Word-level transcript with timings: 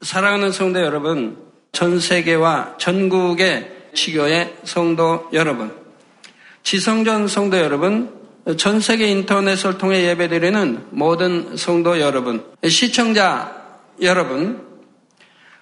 사랑하는 0.00 0.52
성도 0.52 0.80
여러분, 0.80 1.36
전 1.72 1.98
세계와 1.98 2.76
전국의 2.78 3.68
지교의 3.94 4.54
성도 4.62 5.28
여러분, 5.32 5.74
지성전 6.62 7.26
성도 7.26 7.58
여러분, 7.58 8.14
전 8.56 8.78
세계 8.80 9.08
인터넷을 9.08 9.76
통해 9.76 10.04
예배드리는 10.04 10.86
모든 10.90 11.56
성도 11.56 11.98
여러분, 11.98 12.44
시청자 12.68 13.66
여러분, 14.00 14.64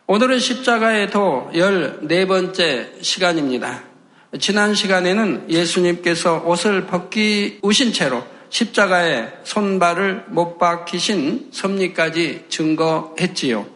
오늘은 0.06 0.38
십자가의 0.38 1.10
도 1.10 1.50
14번째 1.54 3.02
시간입니다. 3.02 3.84
지난 4.38 4.74
시간에는 4.74 5.46
예수님께서 5.48 6.42
옷을 6.44 6.86
벗기우신 6.86 7.94
채로 7.94 8.22
십자가에 8.50 9.28
손발을 9.44 10.26
못 10.28 10.58
박히신 10.58 11.48
섭리까지 11.52 12.44
증거했지요. 12.50 13.75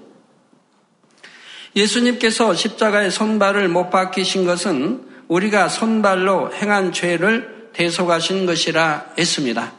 예수님께서 1.77 2.55
십자가에 2.55 3.10
손발을 3.10 3.69
못 3.69 3.91
박히신 3.91 4.45
것은 4.45 5.05
우리가 5.28 5.69
손발로 5.69 6.52
행한 6.55 6.92
죄를 6.92 7.70
대속하신 7.73 8.47
것이라 8.47 9.12
했습니다. 9.16 9.73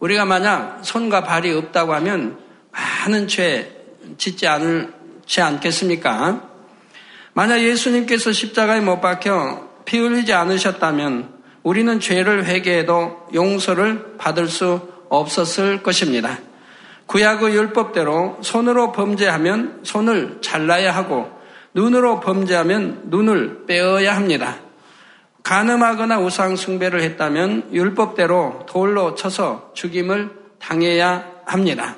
우리가 0.00 0.24
만약 0.24 0.80
손과 0.82 1.22
발이 1.22 1.52
없다고 1.52 1.94
하면 1.94 2.38
많은 2.72 3.28
죄 3.28 3.76
짓지 4.18 4.48
않지 4.48 5.40
않겠습니까? 5.40 6.48
만약 7.32 7.60
예수님께서 7.60 8.32
십자가에 8.32 8.80
못 8.80 9.00
박혀 9.00 9.68
피 9.84 9.98
흘리지 9.98 10.32
않으셨다면 10.32 11.40
우리는 11.62 12.00
죄를 12.00 12.46
회개해도 12.46 13.28
용서를 13.34 14.16
받을 14.18 14.48
수 14.48 14.88
없었을 15.08 15.82
것입니다. 15.82 16.38
구약의 17.10 17.56
율법대로 17.56 18.38
손으로 18.40 18.92
범죄하면 18.92 19.80
손을 19.82 20.38
잘라야 20.42 20.94
하고 20.94 21.28
눈으로 21.74 22.20
범죄하면 22.20 23.06
눈을 23.06 23.66
빼어야 23.66 24.14
합니다. 24.14 24.60
가늠하거나 25.42 26.20
우상 26.20 26.54
숭배를 26.54 27.00
했다면 27.02 27.70
율법대로 27.72 28.66
돌로 28.68 29.16
쳐서 29.16 29.72
죽임을 29.74 30.30
당해야 30.60 31.26
합니다. 31.46 31.96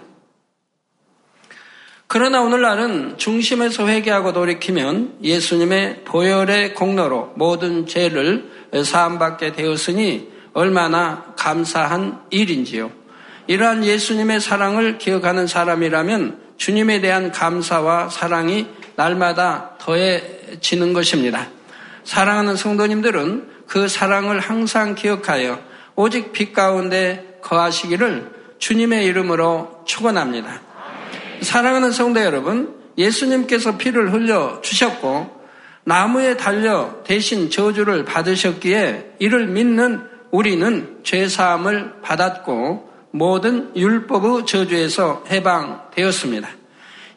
그러나 2.07 2.41
오늘날은 2.41 3.19
중심에서 3.19 3.89
회개하고 3.89 4.33
돌이키면 4.33 5.19
예수님의 5.23 6.05
보혈의 6.05 6.73
공로로 6.73 7.35
모든 7.37 7.87
죄를 7.87 8.51
사함받게 8.83 9.53
되었으니 9.53 10.33
얼마나 10.55 11.35
감사한 11.37 12.23
일인지요. 12.31 13.02
이러한 13.47 13.85
예수님의 13.85 14.41
사랑을 14.41 14.99
기억하는 14.99 15.47
사람이라면 15.47 16.41
주님에 16.57 17.01
대한 17.01 17.33
감사와 17.33 18.09
사랑이 18.09 18.67
날마다 18.97 19.77
더해지는 19.79 20.93
것입니다. 20.93 21.49
사랑하는 22.05 22.57
성도님들은 22.57 23.49
그 23.67 23.89
사랑을 23.89 24.39
항상 24.39 24.95
기억하여 24.95 25.59
오직 25.97 26.33
빛 26.33 26.53
가운데 26.53 27.39
거하시기를 27.43 28.31
주님의 28.59 29.07
이름으로 29.07 29.83
축원합니다. 29.87 30.61
사랑하는 31.41 31.91
성도 31.91 32.21
여러분, 32.21 32.75
예수님께서 32.97 33.77
피를 33.77 34.13
흘려 34.13 34.61
주셨고 34.63 35.43
나무에 35.85 36.37
달려 36.37 37.03
대신 37.05 37.51
저주를 37.51 38.05
받으셨기에 38.05 39.15
이를 39.19 39.49
믿는 39.49 40.03
우리는 40.31 40.99
죄 41.03 41.29
사함을 41.29 41.95
받았고 42.03 42.92
모든 43.13 43.71
율법의 43.77 44.47
저주에서 44.47 45.25
해방되었습니다. 45.31 46.49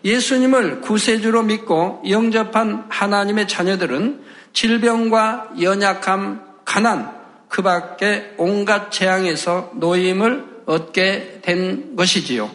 예수님을 0.04 0.82
구세주로 0.82 1.44
믿고 1.44 2.04
영접한 2.08 2.86
하나님의 2.90 3.48
자녀들은 3.48 4.22
질병과 4.54 5.54
연약함, 5.60 6.42
가난, 6.64 7.12
그 7.50 7.62
밖에 7.62 8.34
온갖 8.38 8.92
재앙에서 8.92 9.72
노임을 9.76 10.64
얻게 10.66 11.40
된 11.42 11.96
것이지요. 11.96 12.52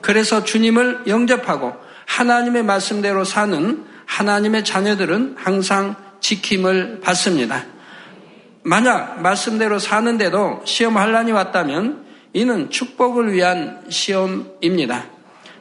그래서 0.00 0.44
주님을 0.44 1.04
영접하고 1.06 1.74
하나님의 2.06 2.64
말씀대로 2.64 3.24
사는 3.24 3.84
하나님의 4.06 4.64
자녀들은 4.64 5.36
항상 5.38 5.94
지킴을 6.20 7.00
받습니다. 7.00 7.64
만약 8.62 9.20
말씀대로 9.22 9.78
사는데도 9.78 10.62
시험 10.64 10.96
한란이 10.96 11.32
왔다면 11.32 12.07
이는 12.32 12.70
축복을 12.70 13.32
위한 13.32 13.84
시험입니다. 13.88 15.06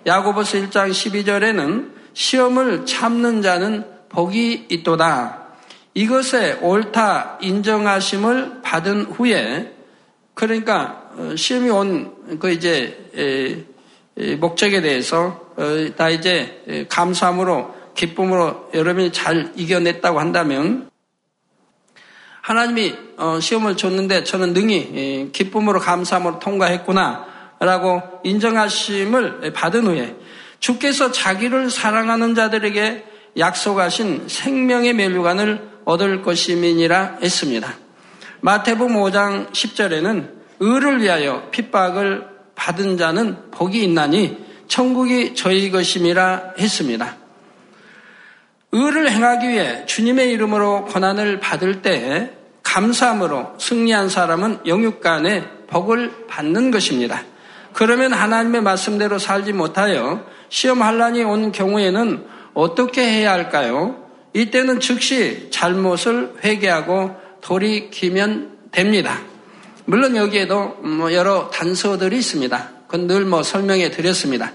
야고보서 0.05 0.57
1장 0.59 0.89
12절에는 0.91 1.91
시험을 2.13 2.85
참는 2.85 3.41
자는 3.41 3.85
복이 4.09 4.67
있도다. 4.69 5.47
이것에 5.93 6.59
옳다 6.61 7.39
인정하심을 7.41 8.61
받은 8.61 9.03
후에 9.05 9.73
그러니까 10.33 11.11
어, 11.17 11.35
시험이 11.35 11.69
온 11.69 12.17
그 12.39 12.51
이제 12.51 13.65
목적에 14.39 14.81
대해서 14.81 15.47
어, 15.55 15.87
다 15.95 16.09
이제 16.09 16.85
감사함으로 16.89 17.75
기쁨으로 17.95 18.69
여러분이 18.73 19.11
잘 19.11 19.53
이겨냈다고 19.55 20.19
한다면 20.19 20.89
하나님이 22.47 22.95
어, 23.17 23.41
시험을 23.41 23.75
줬는데 23.75 24.23
저는 24.23 24.53
능히 24.53 25.31
기쁨으로 25.33 25.81
감사함으로 25.81 26.39
통과했구나 26.39 27.25
라고 27.59 28.01
인정하심을 28.23 29.51
받은 29.51 29.85
후에 29.85 30.15
주께서 30.61 31.11
자기를 31.11 31.69
사랑하는 31.69 32.35
자들에게 32.35 33.03
약속하신 33.37 34.29
생명의 34.29 34.93
멸류관을 34.93 35.61
얻을 35.83 36.21
것임이니라 36.21 37.17
했습니다. 37.21 37.73
마태복음 38.39 38.95
5장 38.95 39.51
10절에는 39.51 40.29
의를 40.61 41.01
위하여 41.01 41.49
핍박을 41.51 42.27
받은 42.55 42.97
자는 42.97 43.51
복이 43.51 43.83
있나니 43.83 44.37
천국이 44.69 45.35
저희 45.35 45.69
것임이라 45.69 46.53
했습니다. 46.57 47.17
의를 48.71 49.11
행하기 49.11 49.49
위해 49.49 49.85
주님의 49.85 50.31
이름으로 50.31 50.85
고난을 50.85 51.41
받을 51.41 51.81
때 51.81 52.36
감사함으로 52.77 53.55
승리한 53.57 54.07
사람은 54.07 54.59
영육간에 54.67 55.65
복을 55.65 56.27
받는 56.27 56.69
것입니다. 56.69 57.23
그러면 57.73 58.13
하나님의 58.13 58.61
말씀대로 58.61 59.17
살지 59.17 59.53
못하여 59.53 60.23
시험 60.49 60.83
한란이 60.83 61.23
온 61.23 61.51
경우에는 61.51 62.23
어떻게 62.53 63.01
해야 63.01 63.31
할까요? 63.31 64.05
이때는 64.33 64.79
즉시 64.79 65.47
잘못을 65.49 66.35
회개하고 66.43 67.15
돌이키면 67.41 68.57
됩니다. 68.71 69.21
물론 69.85 70.15
여기에도 70.15 70.77
뭐 70.83 71.11
여러 71.13 71.49
단서들이 71.49 72.17
있습니다. 72.17 72.69
그건 72.85 73.07
늘 73.07 73.25
뭐 73.25 73.41
설명해 73.41 73.89
드렸습니다. 73.89 74.51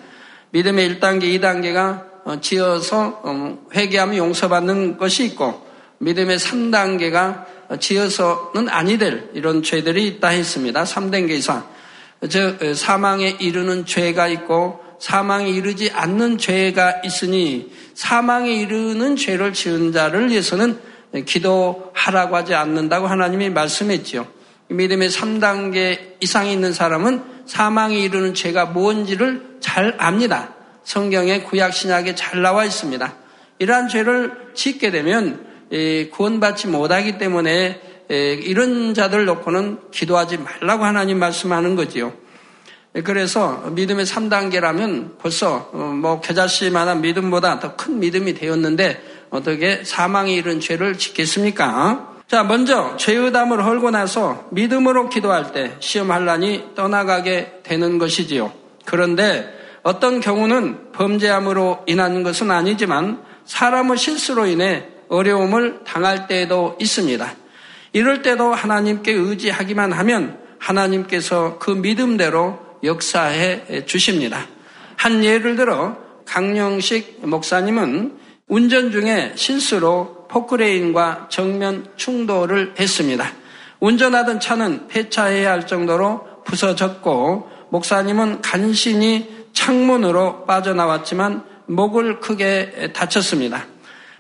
믿음의 0.51 1.01
1단계, 1.01 1.25
2단계가 1.41 2.05
어, 2.25 2.41
지어서 2.41 3.21
어, 3.25 3.59
회개하면 3.75 4.17
용서받는 4.17 4.97
것이 4.97 5.25
있고 5.25 5.67
믿음의 5.99 6.39
3단계가 6.39 7.45
지어서는 7.79 8.69
아니 8.69 8.99
될 8.99 9.31
이런 9.35 9.63
죄들이 9.63 10.07
있다 10.07 10.29
했습니다. 10.29 10.85
3단계 10.85 11.31
이상. 11.31 11.67
즉 12.29 12.63
어, 12.63 12.75
사망에 12.75 13.37
이르는 13.41 13.87
죄가 13.87 14.29
있고 14.29 14.81
사망에 15.01 15.51
이르지 15.51 15.91
않는 15.93 16.39
죄가 16.39 17.03
있으니 17.05 17.73
사망에 17.95 18.53
이르는 18.53 19.17
죄를 19.17 19.53
지은 19.53 19.93
자를 19.93 20.31
위해서는 20.31 20.79
기도하라고 21.27 22.37
하지 22.37 22.55
않는다고 22.55 23.09
하나님이 23.09 23.51
말씀했지요. 23.51 24.27
믿음의 24.69 25.11
3단계 25.11 26.17
이상에 26.21 26.53
있는 26.53 26.73
사람은 26.73 27.23
사망에 27.47 27.99
이르는 27.99 28.35
죄가 28.35 28.67
뭔지를 28.67 29.57
잘 29.61 29.97
압니다. 29.99 30.55
성경에 30.85 31.43
구약 31.43 31.75
신약에 31.75 32.15
잘 32.15 32.43
나와 32.43 32.65
있습니다. 32.65 33.15
이러한 33.59 33.89
죄를 33.89 34.33
짓게 34.55 34.91
되면 34.91 35.52
구원받지 36.11 36.69
못하기 36.69 37.19
때문에 37.19 37.81
이런 38.09 38.95
자들 38.95 39.25
놓고는 39.25 39.91
기도하지 39.91 40.39
말라고 40.39 40.85
하나님 40.85 41.19
말씀하는 41.19 41.77
거지요. 41.77 42.13
그래서 43.05 43.71
믿음의 43.73 44.05
3단계라면 44.05 45.19
벌써 45.19 45.71
어, 45.73 45.79
뭐 45.79 46.21
겨자씨만한 46.21 47.01
믿음보다 47.01 47.59
더 47.59 47.75
큰 47.75 48.01
믿음이 48.01 48.35
되었는데 48.35 49.03
어떻게 49.31 49.83
사망에 49.83 50.35
이른 50.35 50.61
죄를 50.61 50.99
짓겠습니까? 50.99 52.13
자, 52.29 52.45
먼저 52.45 52.97
죄의 52.99 53.33
담을 53.33 53.65
헐고 53.65 53.91
나서 53.91 54.47
믿음으로 54.51 55.09
기도할 55.09 55.53
때 55.53 55.75
시험 55.81 56.11
한란이 56.11 56.75
떠나가게 56.75 57.61
되는 57.63 57.97
것이지요. 57.97 58.53
그런데 58.85 59.49
어떤 59.83 60.21
경우는 60.21 60.93
범죄함으로 60.93 61.85
인한 61.87 62.23
것은 62.23 62.51
아니지만 62.51 63.23
사람의 63.47 63.97
실수로 63.97 64.47
인해 64.47 64.85
어려움을 65.13 65.81
당할 65.85 66.27
때도 66.27 66.77
있습니다. 66.81 67.35
이럴 67.93 68.23
때도 68.23 68.55
하나님께 68.55 69.13
의지하기만 69.13 69.93
하면 69.93 70.39
하나님께서 70.59 71.59
그 71.59 71.71
믿음대로 71.71 72.59
역사해 72.83 73.85
주십니다. 73.85 74.47
한 74.97 75.23
예를 75.23 75.57
들어 75.57 75.99
강영식 76.27 77.29
목사님은 77.29 78.19
운전 78.49 78.91
중에 78.91 79.33
실수로 79.35 80.27
포크레인과 80.29 81.29
정면 81.31 81.87
충돌을 81.97 82.75
했습니다. 82.79 83.33
운전하던 83.81 84.41
차는 84.41 84.89
폐차해야 84.89 85.51
할 85.51 85.67
정도로 85.67 86.43
부서졌고 86.45 87.51
목사님은 87.71 88.41
간신히 88.41 89.47
창문으로 89.53 90.47
빠져나왔지만 90.47 91.45
목을 91.67 92.21
크게 92.21 92.93
다쳤습니다. 92.95 93.67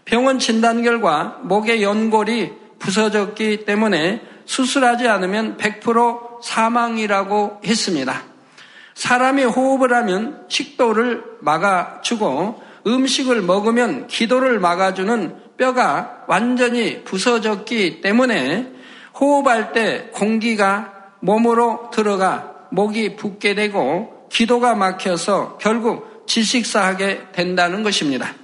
병원 0.05 0.39
진단 0.39 0.83
결과 0.83 1.39
목의 1.43 1.83
연골이 1.83 2.53
부서졌기 2.79 3.65
때문에 3.65 4.23
수술하지 4.45 5.07
않으면 5.09 5.57
100% 5.57 6.43
사망이라고 6.43 7.61
했습니다. 7.65 8.23
사람이 8.95 9.45
호흡을 9.45 9.93
하면 9.95 10.45
식도를 10.49 11.25
막아주고 11.41 12.63
음식을 12.87 13.43
먹으면 13.43 14.09
기도를 14.09 14.59
막아주는 14.59 15.37
뼈가 15.57 16.25
완전히 16.27 17.05
부서졌기 17.05 18.01
때문에 18.01 18.73
호흡할 19.19 19.73
때 19.73 20.11
공기가 20.13 20.93
몸으로 21.21 21.91
들어가 21.93 22.53
목이 22.71 23.17
붓게 23.17 23.55
되고 23.55 24.29
기도가 24.31 24.75
막혀서 24.75 25.59
결국 25.61 26.25
질식사하게 26.27 27.29
된다는 27.33 27.83
것입니다. 27.83 28.35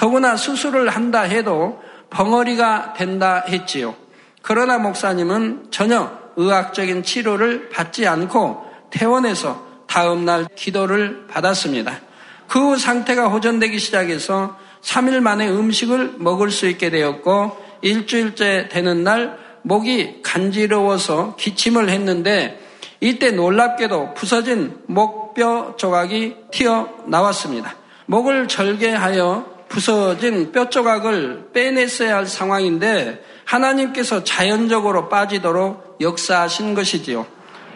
더구나 0.00 0.34
수술을 0.34 0.88
한다 0.88 1.20
해도 1.20 1.78
벙어리가 2.08 2.94
된다 2.94 3.44
했지요. 3.46 3.94
그러나 4.40 4.78
목사님은 4.78 5.66
전혀 5.70 6.10
의학적인 6.36 7.02
치료를 7.02 7.68
받지 7.68 8.08
않고 8.08 8.64
퇴원해서 8.88 9.62
다음날 9.86 10.46
기도를 10.56 11.26
받았습니다. 11.28 12.00
그 12.48 12.58
후 12.58 12.78
상태가 12.78 13.28
호전되기 13.28 13.78
시작해서 13.78 14.56
3일 14.80 15.20
만에 15.20 15.46
음식을 15.50 16.14
먹을 16.16 16.50
수 16.50 16.66
있게 16.66 16.88
되었고 16.88 17.58
일주일째 17.82 18.70
되는 18.72 19.04
날 19.04 19.38
목이 19.60 20.22
간지러워서 20.22 21.36
기침을 21.36 21.90
했는데 21.90 22.58
이때 23.00 23.32
놀랍게도 23.32 24.14
부서진 24.14 24.78
목뼈 24.86 25.74
조각이 25.76 26.36
튀어 26.52 26.88
나왔습니다. 27.06 27.74
목을 28.06 28.48
절개하여 28.48 29.59
부서진 29.70 30.50
뼈 30.50 30.68
조각을 30.68 31.50
빼냈어야 31.54 32.16
할 32.16 32.26
상황인데 32.26 33.24
하나님께서 33.44 34.24
자연적으로 34.24 35.08
빠지도록 35.08 35.98
역사하신 36.00 36.74
것이지요. 36.74 37.24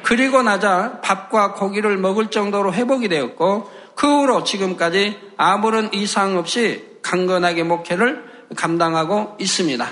그리고 0.03 0.43
나자 0.43 1.01
밥과 1.03 1.55
고기를 1.55 1.97
먹을 1.97 2.27
정도로 2.27 2.75
회복이 2.75 3.09
되었고 3.09 3.71
그 3.95 4.07
후로 4.07 4.43
지금까지 4.43 5.19
아무런 5.37 5.93
이상 5.95 6.37
없이 6.37 6.85
강건하게 7.03 7.63
목회를 7.63 8.25
감당하고 8.57 9.37
있습니다. 9.39 9.87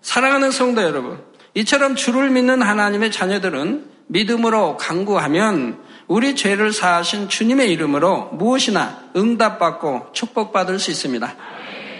사랑하는 0.00 0.50
성도 0.50 0.82
여러분, 0.82 1.22
이처럼 1.54 1.94
주를 1.94 2.30
믿는 2.30 2.62
하나님의 2.62 3.12
자녀들은 3.12 3.84
믿음으로 4.06 4.78
강구하면 4.78 5.78
우리 6.10 6.34
죄를 6.34 6.72
사하신 6.72 7.28
주님의 7.28 7.70
이름으로 7.70 8.30
무엇이나 8.32 8.98
응답받고 9.14 10.08
축복받을 10.12 10.80
수 10.80 10.90
있습니다. 10.90 11.36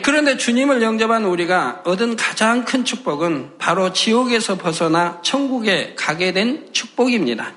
그런데 0.02 0.36
주님을 0.36 0.82
영접한 0.82 1.24
우리가 1.24 1.82
얻은 1.84 2.16
가장 2.16 2.64
큰 2.64 2.84
축복은 2.84 3.52
바로 3.58 3.92
지옥에서 3.92 4.58
벗어나 4.58 5.20
천국에 5.22 5.94
가게 5.94 6.32
된 6.32 6.70
축복입니다. 6.72 7.52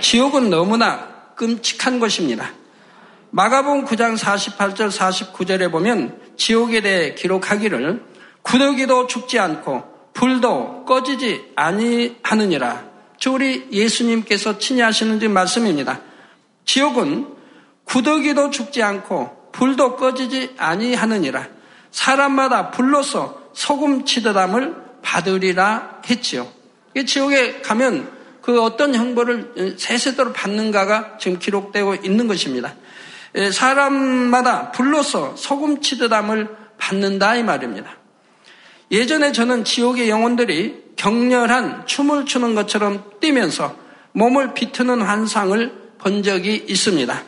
지옥은 0.00 0.50
너무나 0.50 1.06
끔찍한 1.36 2.00
것입니다. 2.00 2.50
마가복 3.30 3.84
9장 3.84 4.18
48절 4.18 4.90
49절에 4.90 5.70
보면 5.70 6.18
지옥에 6.36 6.80
대해 6.80 7.14
기록하기를 7.14 8.02
구더기도 8.42 9.06
죽지 9.06 9.38
않고 9.38 9.84
불도 10.14 10.84
꺼지지 10.84 11.52
아니하느니라 11.54 12.95
저 13.18 13.32
우리 13.32 13.68
예수님께서 13.72 14.58
친히 14.58 14.80
하시는 14.80 15.32
말씀입니다. 15.32 16.00
지옥은 16.64 17.28
구더기도 17.84 18.50
죽지 18.50 18.82
않고 18.82 19.50
불도 19.52 19.96
꺼지지 19.96 20.54
아니하느니라. 20.58 21.48
사람마다 21.90 22.70
불로서 22.70 23.50
소금 23.54 24.04
치드담을 24.04 24.74
받으리라 25.02 26.02
했지요. 26.10 26.46
지옥에 27.06 27.60
가면 27.62 28.10
그 28.42 28.62
어떤 28.62 28.94
형벌을 28.94 29.76
세세도로 29.78 30.32
받는가가 30.32 31.18
지금 31.18 31.38
기록되고 31.38 31.96
있는 31.96 32.28
것입니다. 32.28 32.74
사람마다 33.52 34.72
불로서 34.72 35.34
소금 35.36 35.80
치드담을 35.80 36.54
받는다 36.78 37.36
이 37.36 37.42
말입니다. 37.42 37.96
예전에 38.90 39.32
저는 39.32 39.64
지옥의 39.64 40.08
영혼들이 40.08 40.84
격렬한 40.96 41.86
춤을 41.86 42.24
추는 42.24 42.54
것처럼 42.54 43.02
뛰면서 43.20 43.74
몸을 44.12 44.54
비트는 44.54 45.02
환상을 45.02 45.86
본 45.98 46.22
적이 46.22 46.64
있습니다. 46.68 47.22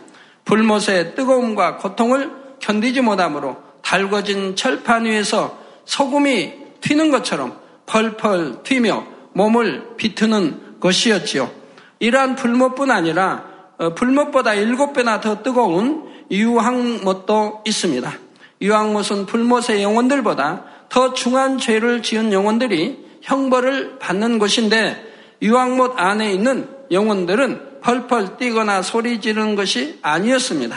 불못의 0.44 1.14
뜨거움과 1.14 1.76
고통을 1.76 2.30
견디지 2.60 3.02
못하므로 3.02 3.56
달궈진 3.82 4.56
철판 4.56 5.04
위에서 5.04 5.58
소금이 5.84 6.52
튀는 6.80 7.10
것처럼 7.10 7.58
펄펄 7.86 8.62
튀며 8.62 9.06
몸을 9.32 9.96
비트는 9.96 10.78
것이었지요. 10.80 11.50
이러한 11.98 12.36
불못뿐 12.36 12.90
아니라 12.90 13.44
어, 13.78 13.94
불못보다 13.94 14.54
일곱 14.54 14.92
배나 14.92 15.20
더 15.20 15.42
뜨거운 15.42 16.04
유황못도 16.30 17.62
있습니다. 17.66 18.12
유황못은 18.60 19.26
불못의 19.26 19.82
영혼들보다 19.82 20.64
더 20.88 21.12
중한 21.12 21.58
죄를 21.58 22.02
지은 22.02 22.32
영혼들이 22.32 23.06
형벌을 23.22 23.98
받는 23.98 24.38
곳인데 24.38 25.04
유황못 25.42 25.94
안에 25.96 26.32
있는 26.32 26.68
영혼들은 26.90 27.80
펄펄 27.80 28.38
뛰거나 28.38 28.82
소리 28.82 29.20
지르는 29.20 29.54
것이 29.54 29.98
아니었습니다. 30.02 30.76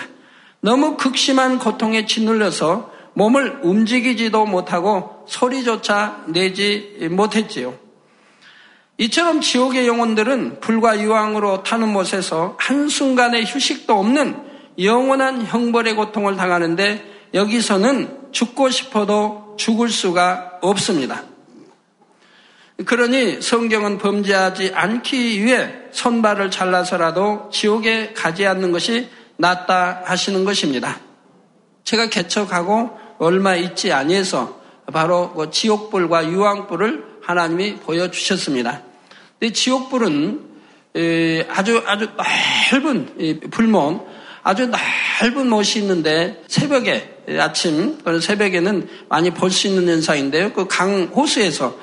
너무 0.60 0.98
극심한 0.98 1.58
고통에 1.58 2.06
짓눌려서 2.06 2.92
몸을 3.13 3.60
움직이지도 3.63 4.46
못하고 4.46 5.25
소리조차 5.28 6.24
내지 6.28 7.08
못했지요. 7.12 7.74
이처럼 8.98 9.42
지옥의 9.42 9.88
영혼들은 9.88 10.60
불과 10.60 11.00
유황으로 11.00 11.63
타는 11.63 11.92
못에서 11.92 12.56
한순간의 12.60 13.46
휴식도 13.46 13.98
없는 13.98 14.38
영원한 14.80 15.44
형벌의 15.46 15.96
고통을 15.96 16.36
당하는데 16.36 17.30
여기서는 17.34 18.32
죽고 18.32 18.70
싶어도 18.70 19.50
죽을 19.58 19.89
수가 19.89 20.60
없습니다. 20.62 21.24
그러니 22.86 23.41
성경은 23.41 24.00
범죄하지 24.00 24.72
않기 24.74 25.43
위해 25.43 25.72
손발을 25.91 26.50
잘라서라도 26.50 27.50
지옥에 27.51 28.13
가지 28.13 28.46
않는 28.48 28.72
것이 28.72 29.10
낫다 29.38 30.01
하시는 30.05 30.43
것입니다. 30.46 31.00
제가 31.84 32.10
개척하고 32.10 32.98
얼마 33.20 33.55
있지 33.55 33.91
아니해서 33.91 34.60
바로 34.91 35.34
그 35.34 35.51
지옥불과 35.51 36.29
유황불을 36.29 37.20
하나님이 37.22 37.75
보여주셨습니다. 37.75 38.81
지옥불은 39.53 40.50
아주 41.50 41.84
아주 41.86 42.10
넓은 42.72 43.50
불몸, 43.51 44.05
아주 44.43 44.67
넓은 44.67 45.50
못이 45.50 45.79
있는데 45.79 46.41
새벽에 46.48 47.17
아침 47.39 48.00
새벽에는 48.21 48.88
많이 49.10 49.31
볼 49.31 49.51
수 49.51 49.67
있는 49.67 49.88
현상인데요. 49.88 50.53
그 50.53 50.67
강 50.67 51.03
호수에서 51.13 51.77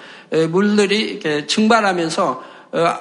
물들이 0.51 1.01
이렇게 1.01 1.47
증발하면서 1.47 2.45
어, 2.73 2.95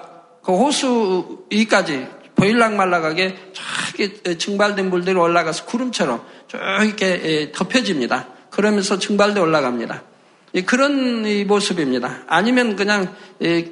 그 0.44 0.54
호수 0.54 1.46
위까지 1.50 2.08
보일락 2.36 2.76
말락하게 2.76 3.36
저기 3.54 4.38
증발된 4.38 4.90
물들이 4.90 5.18
올라가서 5.18 5.66
구름처럼 5.66 6.22
쭉 6.48 6.58
이렇게 6.86 7.52
덮여집니다. 7.54 8.28
그러면서 8.52 9.00
증발돼 9.00 9.40
올라갑니다. 9.40 10.04
그런 10.66 11.24
모습입니다. 11.48 12.24
아니면 12.28 12.76
그냥 12.76 13.14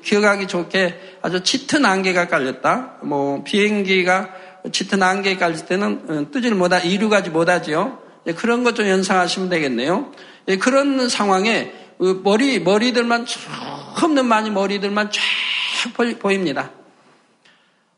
기억하기 0.04 0.48
좋게 0.48 1.18
아주 1.22 1.42
짙은 1.42 1.86
안개가 1.86 2.28
깔렸다. 2.28 2.98
뭐 3.04 3.44
비행기가 3.44 4.30
짙은 4.72 5.02
안개에 5.04 5.38
깔릴 5.38 5.66
때는 5.66 6.02
어, 6.08 6.32
뜨지를 6.32 6.58
못하, 6.58 6.80
이루가지 6.80 7.30
못하지요. 7.30 8.00
그런 8.38 8.64
것 8.64 8.74
좀 8.74 8.88
연상하시면 8.88 9.50
되겠네요. 9.50 10.12
그런 10.60 11.08
상황에 11.10 11.72
그 12.00 12.22
머리, 12.24 12.60
머리들만 12.60 13.26
쭉 13.28 13.40
없는 14.04 14.26
많이 14.26 14.50
머리들만 14.50 15.12
쫙 15.12 15.22
보입니다. 16.20 16.72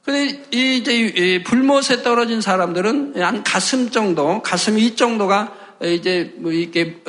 근데 0.03 0.41
이제 0.51 1.43
불못에 1.45 2.03
떨어진 2.03 2.41
사람들은 2.41 3.21
한 3.21 3.43
가슴 3.43 3.89
정도, 3.89 4.41
가슴 4.41 4.75
위 4.75 4.95
정도가 4.95 5.53
이제 5.81 6.33
뭐 6.37 6.51
이렇게 6.51 7.01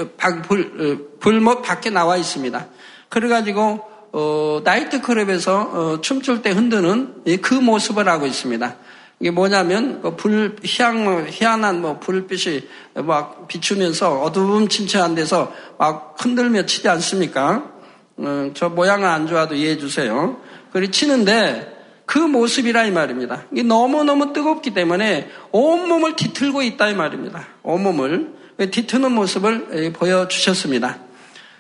불, 0.47 0.73
어, 0.79 1.19
불못 1.21 1.63
밖에 1.63 1.91
나와 1.91 2.17
있습니다. 2.17 2.67
그래가지고 3.09 3.81
어, 4.13 4.61
나이트 4.65 5.01
클럽에서 5.01 5.61
어, 5.61 6.01
춤출 6.01 6.43
때 6.43 6.51
흔드는 6.51 7.25
그 7.43 7.55
모습을 7.55 8.09
하고 8.09 8.27
있습니다. 8.27 8.77
이게 9.21 9.31
뭐냐면 9.31 10.01
뭐불 10.01 10.57
희양 10.63 11.27
희한한 11.29 11.81
뭐 11.81 11.99
불빛이 11.99 12.63
막 12.95 13.49
비추면서 13.49 14.21
어두움침침한 14.23 15.15
데서 15.17 15.53
막 15.77 16.15
흔들며 16.19 16.67
치지 16.67 16.89
않습니까? 16.89 17.73
어, 18.17 18.51
저 18.55 18.69
모양은 18.69 19.09
안 19.09 19.27
좋아도 19.27 19.55
이해해 19.55 19.79
주세요. 19.79 20.41
그리 20.73 20.91
치는데 20.91 21.77
그 22.07 22.19
모습이라 22.19 22.85
이 22.85 22.91
말입니다. 22.91 23.45
이게 23.53 23.63
너무너무 23.63 24.33
뜨겁기 24.33 24.73
때문에 24.73 25.29
온몸을 25.53 26.17
뒤틀고 26.17 26.63
있다 26.63 26.89
이 26.89 26.95
말입니다. 26.95 27.47
온몸을 27.63 28.33
뒤트는 28.57 29.13
모습을 29.13 29.93
보여주셨습니다. 29.93 30.99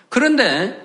그런데 0.08 0.80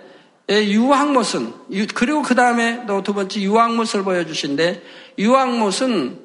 유황못은 0.49 1.53
그리고 1.95 2.21
그 2.23 2.35
다음에 2.35 2.85
또 2.85 3.01
두 3.01 3.13
번째 3.13 3.39
유황못을 3.39 4.03
보여주신데 4.03 4.83
유황못은 5.17 6.22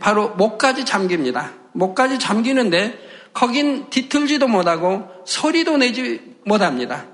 바로 0.00 0.30
목까지 0.30 0.84
잠깁니다. 0.84 1.52
목까지 1.72 2.18
잠기는데 2.18 2.98
거긴 3.32 3.90
뒤틀지도 3.90 4.48
못하고 4.48 5.08
소리도 5.24 5.76
내지 5.78 6.20
못합니다. 6.44 7.06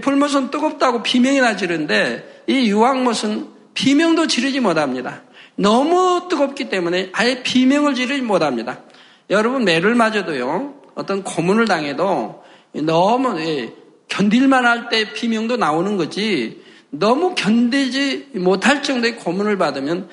불못은 0.00 0.50
뜨겁다고 0.50 1.02
비명이나 1.02 1.56
지르는데 1.56 2.44
이 2.46 2.70
유황못은 2.70 3.48
비명도 3.74 4.26
지르지 4.26 4.60
못합니다. 4.60 5.22
너무 5.56 6.28
뜨겁기 6.28 6.68
때문에 6.68 7.10
아예 7.12 7.42
비명을 7.42 7.94
지르지 7.94 8.22
못합니다. 8.22 8.80
여러분 9.30 9.64
매를 9.64 9.94
맞아도요 9.94 10.74
어떤 10.94 11.22
고문을 11.22 11.66
당해도 11.66 12.42
너무 12.72 13.36
견딜만 14.08 14.64
할 14.64 14.88
때 14.90 15.12
비명도 15.12 15.56
나오는 15.56 15.96
거지 15.96 16.62
너무 16.90 17.34
견디지 17.34 18.30
못할 18.36 18.82
정도의 18.82 19.16
고문을 19.16 19.58
받으면 19.58 20.08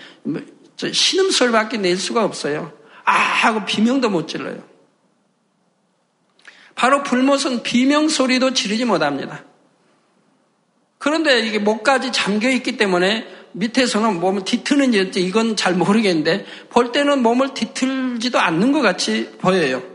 신음소리밖에 0.90 1.78
낼 1.78 1.98
수가 1.98 2.24
없어요. 2.24 2.72
아 3.04 3.14
하고 3.14 3.66
비명도 3.66 4.10
못 4.10 4.28
질러요. 4.28 4.64
바로 6.76 7.04
불못은 7.04 7.64
비명 7.64 8.08
소리도 8.08 8.54
지르지 8.54 8.86
못합니다. 8.86 9.44
그런데 10.98 11.40
이게 11.42 11.60
목까지 11.60 12.12
잠겨 12.12 12.50
있기 12.50 12.78
때문에 12.78 13.28
밑에서는 13.54 14.20
몸을 14.20 14.46
뒤트는지 14.46 15.12
이건 15.22 15.56
잘 15.56 15.74
모르겠는데 15.74 16.46
볼 16.70 16.92
때는 16.92 17.22
몸을 17.22 17.54
뒤틀지도 17.54 18.40
않는 18.40 18.72
것 18.72 18.82
같이 18.82 19.32
보여요. 19.40 19.91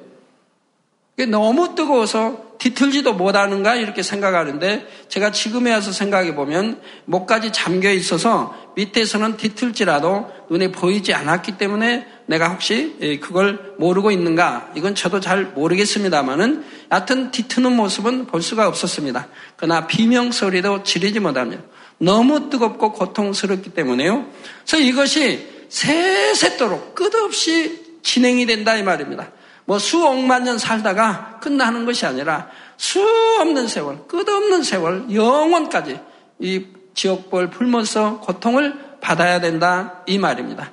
너무 1.24 1.74
뜨거워서 1.74 2.44
뒤틀지도 2.58 3.14
못하는가 3.14 3.74
이렇게 3.76 4.02
생각하는데 4.02 4.86
제가 5.08 5.32
지금에 5.32 5.72
와서 5.72 5.92
생각해 5.92 6.34
보면 6.34 6.80
목까지 7.06 7.52
잠겨 7.52 7.90
있어서 7.90 8.54
밑에서는 8.76 9.36
뒤틀지라도 9.36 10.30
눈에 10.50 10.72
보이지 10.72 11.14
않았기 11.14 11.56
때문에 11.56 12.06
내가 12.26 12.48
혹시 12.48 12.96
예, 13.00 13.18
그걸 13.18 13.74
모르고 13.78 14.10
있는가 14.10 14.72
이건 14.74 14.94
저도 14.94 15.20
잘 15.20 15.44
모르겠습니다만은 15.44 16.64
여하튼 16.90 17.30
뒤트는 17.30 17.72
모습은 17.72 18.26
볼 18.26 18.42
수가 18.42 18.68
없었습니다. 18.68 19.28
그러나 19.56 19.86
비명 19.86 20.32
소리도 20.32 20.82
지르지 20.82 21.20
못합니다. 21.20 21.62
너무 21.98 22.50
뜨겁고 22.50 22.92
고통스럽기 22.92 23.70
때문에요. 23.70 24.26
그래서 24.66 24.84
이것이 24.84 25.46
세세토록 25.70 26.94
끝없이 26.94 28.00
진행이 28.02 28.44
된다 28.46 28.76
이 28.76 28.82
말입니다. 28.82 29.30
뭐 29.66 29.78
수억만 29.78 30.44
년 30.44 30.58
살다가 30.58 31.38
끝나는 31.42 31.84
것이 31.84 32.06
아니라 32.06 32.48
수 32.76 33.00
없는 33.40 33.68
세월, 33.68 34.06
끝없는 34.06 34.62
세월, 34.62 35.12
영원까지 35.12 36.00
이 36.38 36.66
지옥벌 36.94 37.50
불면서 37.50 38.20
고통을 38.20 38.74
받아야 39.00 39.40
된다 39.40 40.02
이 40.06 40.18
말입니다. 40.18 40.72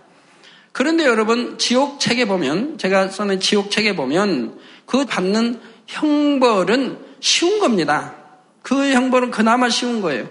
그런데 0.72 1.06
여러분 1.06 1.58
지옥 1.58 2.00
책에 2.00 2.26
보면 2.26 2.78
제가 2.78 3.10
써낸 3.10 3.40
지옥 3.40 3.70
책에 3.70 3.96
보면 3.96 4.58
그 4.86 5.06
받는 5.06 5.60
형벌은 5.88 6.98
쉬운 7.20 7.60
겁니다. 7.60 8.16
그 8.62 8.92
형벌은 8.92 9.32
그나마 9.32 9.70
쉬운 9.70 10.02
거예요. 10.02 10.28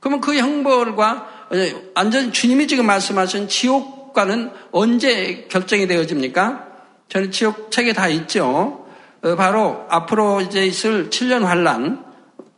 그러면 0.00 0.20
그 0.20 0.36
형벌과 0.36 1.48
완전 1.94 2.32
주님이 2.32 2.68
지금 2.68 2.86
말씀하신 2.86 3.48
지옥과는 3.48 4.50
언제 4.70 5.46
결정이 5.50 5.86
되어집니까? 5.86 6.65
저는 7.08 7.30
지옥 7.30 7.70
책에 7.70 7.92
다 7.92 8.08
있죠. 8.08 8.86
어, 9.22 9.36
바로 9.36 9.86
앞으로 9.88 10.40
이제 10.40 10.66
있을 10.66 11.10
7년 11.10 11.42
환란 11.42 12.04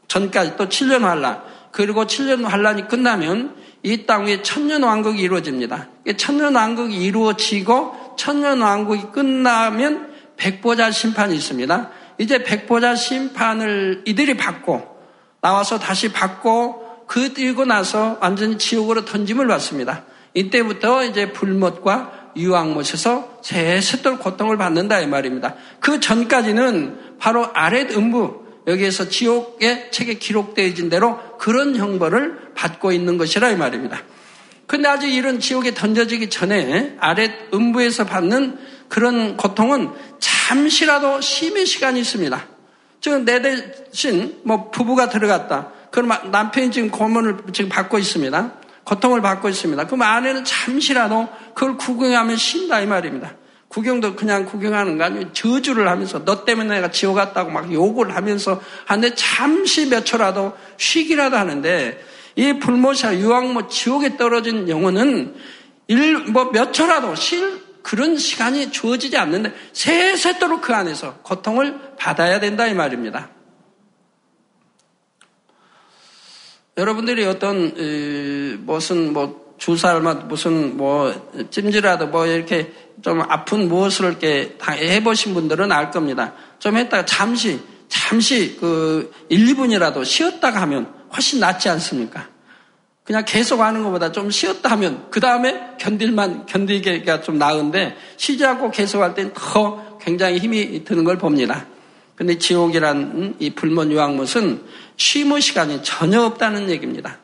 전까지 0.08 0.56
또 0.56 0.68
7년 0.68 1.00
환란 1.00 1.42
그리고 1.70 2.04
7년 2.04 2.44
환란이 2.44 2.88
끝나면 2.88 3.56
이 3.82 4.06
땅 4.06 4.26
위에 4.26 4.42
천년 4.42 4.82
왕국이 4.82 5.20
이루어집니다. 5.22 5.88
천년 6.16 6.56
왕국이 6.56 6.96
이루어지고 6.96 8.16
천년 8.16 8.60
왕국이 8.60 9.12
끝나면 9.12 10.12
백보자 10.36 10.90
심판이 10.90 11.36
있습니다. 11.36 11.90
이제 12.18 12.42
백보자 12.42 12.96
심판을 12.96 14.02
이들이 14.04 14.36
받고 14.36 14.98
나와서 15.40 15.78
다시 15.78 16.12
받고 16.12 17.06
그들고 17.06 17.64
나서 17.64 18.18
완전히 18.20 18.58
지옥으로 18.58 19.04
던짐을 19.04 19.46
받습니다. 19.46 20.04
이때부터 20.34 21.04
이제 21.04 21.32
불못과 21.32 22.17
유황못에서 22.36 23.40
새세돌 23.42 24.18
고통을 24.18 24.56
받는다 24.56 25.00
이 25.00 25.06
말입니다. 25.06 25.54
그 25.80 26.00
전까지는 26.00 27.16
바로 27.18 27.48
아랫 27.52 27.96
음부 27.96 28.46
여기에서 28.66 29.08
지옥의 29.08 29.90
책에 29.90 30.14
기록되어진 30.14 30.88
대로 30.88 31.18
그런 31.38 31.76
형벌을 31.76 32.52
받고 32.54 32.92
있는 32.92 33.18
것이라 33.18 33.50
이 33.50 33.56
말입니다. 33.56 34.02
근데 34.66 34.88
아직 34.88 35.12
이런 35.12 35.40
지옥에 35.40 35.72
던져지기 35.72 36.28
전에 36.28 36.96
아랫 37.00 37.52
음부에서 37.54 38.04
받는 38.04 38.58
그런 38.88 39.36
고통은 39.36 39.90
잠시라도 40.18 41.20
쉼의 41.20 41.64
시간이 41.64 42.00
있습니다. 42.00 42.46
지금 43.00 43.24
내 43.24 43.40
대신 43.40 44.38
뭐 44.44 44.70
부부가 44.70 45.08
들어갔다. 45.08 45.72
그럼 45.90 46.10
남편이 46.30 46.70
지금 46.70 46.90
고문을 46.90 47.38
지금 47.52 47.70
받고 47.70 47.98
있습니다. 47.98 48.52
고통을 48.88 49.20
받고 49.20 49.50
있습니다. 49.50 49.86
그럼 49.86 50.02
아내는 50.02 50.44
잠시라도 50.44 51.28
그걸 51.54 51.76
구경하면 51.76 52.36
쉰다 52.38 52.80
이 52.80 52.86
말입니다. 52.86 53.34
구경도 53.68 54.16
그냥 54.16 54.46
구경하는 54.46 54.96
거 54.96 55.04
아니고 55.04 55.34
저주를 55.34 55.88
하면서 55.88 56.24
너 56.24 56.46
때문에 56.46 56.76
내가 56.76 56.90
지옥 56.90 57.16
갔다고 57.16 57.50
막 57.50 57.70
욕을 57.70 58.16
하면서 58.16 58.62
하는데 58.86 59.14
잠시 59.14 59.90
몇 59.90 60.06
초라도 60.06 60.54
쉬기라도 60.78 61.36
하는데 61.36 62.02
이 62.36 62.54
불모샤 62.54 63.16
유황모 63.16 63.68
지옥에 63.68 64.16
떨어진 64.16 64.68
영혼은 64.70 65.34
일 65.88 66.30
뭐 66.32 66.50
몇 66.50 66.72
초라도 66.72 67.14
쉴 67.14 67.60
그런 67.82 68.16
시간이 68.16 68.70
주어지지 68.70 69.18
않는데 69.18 69.52
세세도록 69.74 70.62
그 70.62 70.74
안에서 70.74 71.16
고통을 71.22 71.96
받아야 71.98 72.40
된다 72.40 72.66
이 72.66 72.74
말입니다. 72.74 73.28
여러분들이 76.78 77.24
어떤 77.26 77.74
무슨 78.64 79.12
뭐 79.12 79.54
주사를 79.58 80.00
무슨 80.28 80.76
뭐 80.76 81.12
찜질하도 81.50 82.06
뭐 82.06 82.24
이렇게 82.26 82.72
좀 83.02 83.20
아픈 83.20 83.68
무엇을 83.68 84.06
이렇게 84.06 84.56
해보신 84.64 85.34
분들은 85.34 85.72
알 85.72 85.90
겁니다. 85.90 86.32
좀 86.60 86.76
했다가 86.76 87.04
잠시 87.04 87.60
잠시 87.88 88.56
그 88.60 89.12
1, 89.28 89.56
2분이라도 89.56 90.04
쉬었다가 90.04 90.62
하면 90.62 90.92
훨씬 91.12 91.40
낫지 91.40 91.68
않습니까? 91.68 92.28
그냥 93.02 93.24
계속 93.26 93.60
하는 93.60 93.82
것보다 93.82 94.12
좀 94.12 94.30
쉬었다 94.30 94.70
하면 94.72 95.06
그 95.10 95.18
다음에 95.18 95.70
견딜만 95.80 96.46
견디기가 96.46 97.22
좀 97.22 97.38
나은데 97.38 97.96
쉬지 98.18 98.44
않고 98.44 98.70
계속 98.70 99.02
할 99.02 99.14
땐 99.14 99.32
더 99.34 99.98
굉장히 99.98 100.38
힘이 100.38 100.84
드는 100.84 101.02
걸 101.04 101.18
봅니다. 101.18 101.66
근데 102.18 102.36
지옥이란 102.36 103.36
이 103.38 103.50
불문 103.50 103.92
유황못은 103.92 104.64
쉼의 104.96 105.40
시간이 105.40 105.84
전혀 105.84 106.20
없다는 106.22 106.68
얘기입니다. 106.68 107.18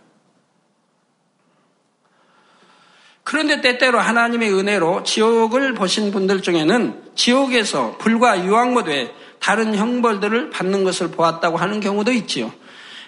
그런데 3.24 3.60
때때로 3.60 3.98
하나님의 3.98 4.54
은혜로 4.54 5.02
지옥을 5.02 5.74
보신 5.74 6.12
분들 6.12 6.42
중에는 6.42 7.02
지옥에서 7.16 7.98
불과 7.98 8.44
유황못 8.44 8.86
외에 8.86 9.12
다른 9.40 9.74
형벌들을 9.74 10.50
받는 10.50 10.84
것을 10.84 11.08
보았다고 11.10 11.56
하는 11.56 11.80
경우도 11.80 12.12
있지요. 12.12 12.52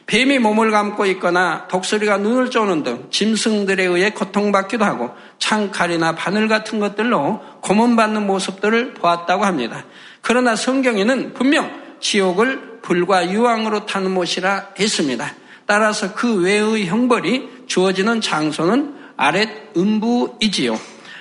뱀이 0.07 0.41
몸을 0.41 0.73
감고 0.73 1.07
있거나 1.07 1.69
독수리가 1.69 2.19
눈을 2.19 2.51
쪼는 2.51 2.83
등 2.83 3.07
짐승들에 3.11 3.85
의해 3.85 4.11
고통받기도 4.11 4.85
하고 4.85 5.11
창칼이나 5.39 6.17
바늘 6.17 6.49
같은 6.49 6.81
것들로 6.81 7.41
고문받는 7.61 8.27
모습들을 8.27 8.95
보았다고 8.95 9.45
합니다. 9.45 9.85
그러나 10.29 10.57
성경에는 10.57 11.35
분명 11.35 11.71
지옥을 12.01 12.81
불과 12.83 13.31
유황으로 13.31 13.87
타는 13.87 14.11
못이라 14.11 14.71
했습니다. 14.77 15.33
따라서 15.67 16.15
그 16.15 16.43
외의 16.43 16.87
형벌이 16.87 17.49
주어지는 17.69 18.21
장소는 18.21 18.93
아랫 19.17 19.49
음부이지요. 19.77 20.77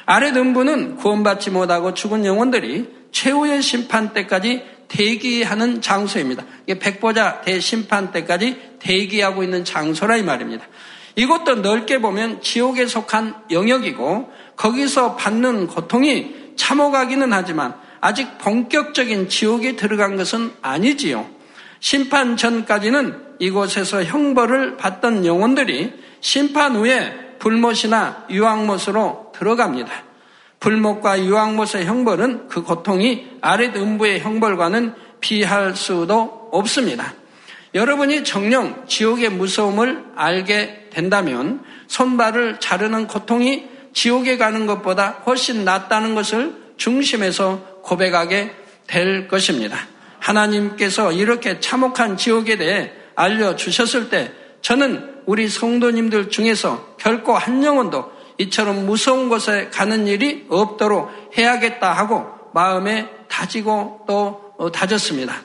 아랫 0.07 0.35
음부는 0.35 0.95
구원받지 0.95 1.51
못하고 1.51 1.93
죽은 1.93 2.25
영혼들이 2.25 2.89
최후의 3.12 3.62
심판 3.62 4.12
때까지 4.12 4.63
대기하는 4.88 5.83
장소입니다. 5.83 6.43
백보자 6.79 7.41
대심판 7.41 8.12
때까지 8.12 8.59
대기하고 8.79 9.43
있는 9.43 9.63
장소라 9.65 10.17
이 10.17 10.24
말입니다. 10.24 10.65
이것도 11.15 11.57
넓게 11.57 12.01
보면 12.01 12.41
지옥에 12.41 12.88
속한 12.88 13.35
영역이고 13.51 14.31
거기서 14.55 15.15
받는 15.15 15.67
고통이 15.67 16.55
참호가기는 16.55 17.31
하지만 17.31 17.85
아직 18.05 18.38
본격적인 18.38 19.29
지옥에 19.29 19.75
들어간 19.75 20.15
것은 20.15 20.51
아니지요. 20.62 21.27
심판 21.79 22.38
전까지는 22.38 23.38
이곳에서 23.39 24.03
형벌을 24.03 24.77
받던 24.77 25.25
영혼들이 25.25 25.91
심판 26.21 26.75
후에 26.75 27.38
불못이나 27.39 28.25
유황못으로 28.29 29.31
들어갑니다. 29.33 29.91
불못과 30.59 31.19
유황못의 31.19 31.85
형벌은 31.85 32.47
그 32.47 32.62
고통이 32.62 33.25
아랫 33.41 33.75
음부의 33.75 34.19
형벌과는 34.19 34.93
비할 35.19 35.75
수도 35.75 36.50
없습니다. 36.51 37.15
여러분이 37.74 38.24
정령 38.24 38.83
지옥의 38.88 39.31
무서움을 39.31 40.05
알게 40.15 40.89
된다면 40.91 41.63
손발을 41.88 42.59
자르는 42.59 43.07
고통이 43.07 43.65
지옥에 43.93 44.38
가는 44.38 44.67
것보다 44.67 45.24
훨씬 45.25 45.65
낫다는 45.65 46.13
것을 46.13 46.65
중심에서 46.77 47.75
고백하게 47.86 48.51
될 48.88 49.27
것입니다. 49.27 49.77
하나님께서 50.20 51.12
이렇게 51.12 51.60
참혹한 51.60 52.18
지옥에 52.18 52.58
대해 52.58 52.92
알려주셨을 53.15 54.10
때 54.10 54.32
저는 54.62 55.22
우리 55.25 55.48
성도님들 55.48 56.30
중에서 56.30 56.96
결코 56.98 57.34
한 57.34 57.63
영혼도 57.63 58.12
이처럼 58.39 58.86
무서운 58.86 59.30
곳에 59.30 59.70
가는 59.72 60.08
일이 60.08 60.46
없도록 60.50 61.12
해야겠다 61.38 61.94
하고 61.94 62.25
마음에 62.54 63.08
다지고 63.30 64.06
또 64.08 64.54
어, 64.58 64.72
다졌습니다. 64.72 65.36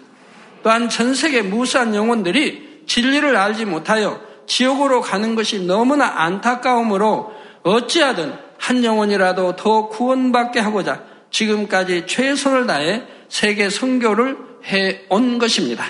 또한 0.62 0.88
전 0.88 1.14
세계 1.14 1.42
무수한 1.42 1.94
영혼들이 1.94 2.84
진리를 2.86 3.36
알지 3.36 3.64
못하여 3.64 4.20
지옥으로 4.46 5.00
가는 5.00 5.34
것이 5.34 5.60
너무나 5.66 6.22
안타까움으로 6.22 7.32
어찌하든 7.62 8.34
한 8.58 8.84
영혼이라도 8.84 9.56
더 9.56 9.88
구원받게 9.88 10.60
하고자 10.60 11.09
지금까지 11.30 12.04
최선을 12.06 12.66
다해 12.66 13.02
세계 13.28 13.70
선교를 13.70 14.36
해 14.66 15.06
온 15.08 15.38
것입니다. 15.38 15.84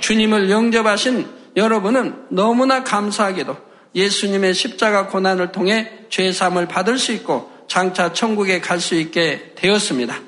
주님을 0.00 0.50
영접하신 0.50 1.26
여러분은 1.56 2.26
너무나 2.30 2.82
감사하게도 2.84 3.56
예수님의 3.94 4.54
십자가 4.54 5.06
고난을 5.08 5.52
통해 5.52 5.90
죄삼을 6.10 6.68
받을 6.68 6.98
수 6.98 7.12
있고 7.12 7.50
장차 7.66 8.12
천국에 8.12 8.60
갈 8.60 8.78
수 8.78 8.94
있게 8.94 9.52
되었습니다. 9.56 10.18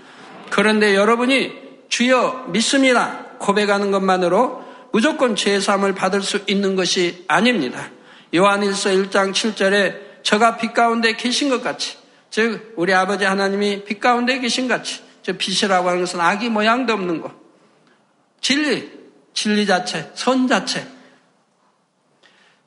그런데 0.51 0.95
여러분이 0.95 1.53
주여 1.89 2.47
믿습니다 2.49 3.27
고백하는 3.39 3.91
것만으로 3.91 4.65
무조건 4.93 5.37
죄삼을 5.37 5.95
받을 5.95 6.23
수 6.23 6.41
있는 6.47 6.77
것이 6.77 7.25
아닙니다. 7.29 7.91
요한일서 8.35 8.91
1장 8.91 9.33
7절에 9.33 10.23
저가 10.23 10.57
빛 10.57 10.75
가운데 10.75 11.15
계신 11.15 11.49
것 11.49 11.63
같이 11.63 11.97
즉 12.31 12.75
우리 12.77 12.93
아버지 12.93 13.25
하나님이 13.25 13.85
빛 13.85 14.01
가운데 14.01 14.39
계신 14.39 14.69
같이 14.69 15.03
저 15.23 15.33
빛이라고 15.33 15.89
하는 15.89 16.01
것은 16.01 16.21
아기 16.21 16.49
모양도 16.49 16.93
없는 16.93 17.21
것 17.21 17.33
진리 18.41 18.91
진리 19.35 19.67
자체 19.67 20.11
선 20.15 20.49
자체 20.49 20.87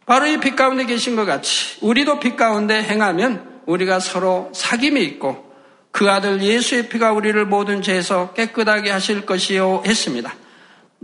바로 0.06 0.26
이 0.28 0.38
빛 0.38 0.56
가운데 0.56 0.86
계신 0.86 1.16
것 1.16 1.26
같이 1.26 1.78
우리도 1.82 2.20
빛 2.20 2.36
가운데 2.36 2.82
행하면 2.84 3.62
우리가 3.66 4.00
서로 4.00 4.52
사귐이 4.54 5.00
있고 5.02 5.52
그 5.92 6.10
아들 6.10 6.42
예수의 6.42 6.90
피가 6.90 7.12
우리를 7.14 7.46
모든 7.46 7.82
죄에서 7.82 8.34
깨끗하게 8.34 8.92
하실 8.92 9.26
것이요 9.26 9.84
했습니다. 9.86 10.34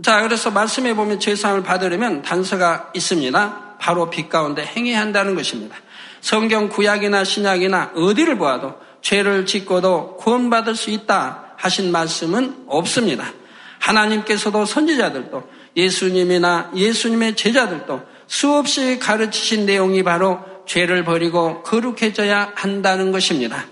자, 0.02 0.22
그래서 0.22 0.50
말씀해 0.50 0.94
보면 0.94 1.20
죄상을 1.20 1.62
받으려면 1.62 2.22
단서가 2.22 2.90
있습니다. 2.94 3.76
바로 3.78 4.10
빛 4.10 4.28
가운데 4.28 4.64
행해야 4.64 5.00
한다는 5.00 5.34
것입니다. 5.34 5.76
성경 6.20 6.68
구약이나 6.68 7.24
신약이나 7.24 7.92
어디를 7.94 8.38
보아도 8.38 8.74
죄를 9.00 9.46
짓고도 9.46 10.16
구원받을 10.16 10.74
수 10.74 10.90
있다 10.90 11.54
하신 11.56 11.92
말씀은 11.92 12.64
없습니다. 12.66 13.32
하나님께서도 13.78 14.64
선지자들도 14.64 15.48
예수님이나 15.76 16.70
예수님의 16.74 17.36
제자들도 17.36 18.02
수없이 18.26 18.98
가르치신 18.98 19.66
내용이 19.66 20.02
바로 20.02 20.40
죄를 20.66 21.04
버리고 21.04 21.62
거룩해져야 21.62 22.52
한다는 22.54 23.12
것입니다. 23.12 23.64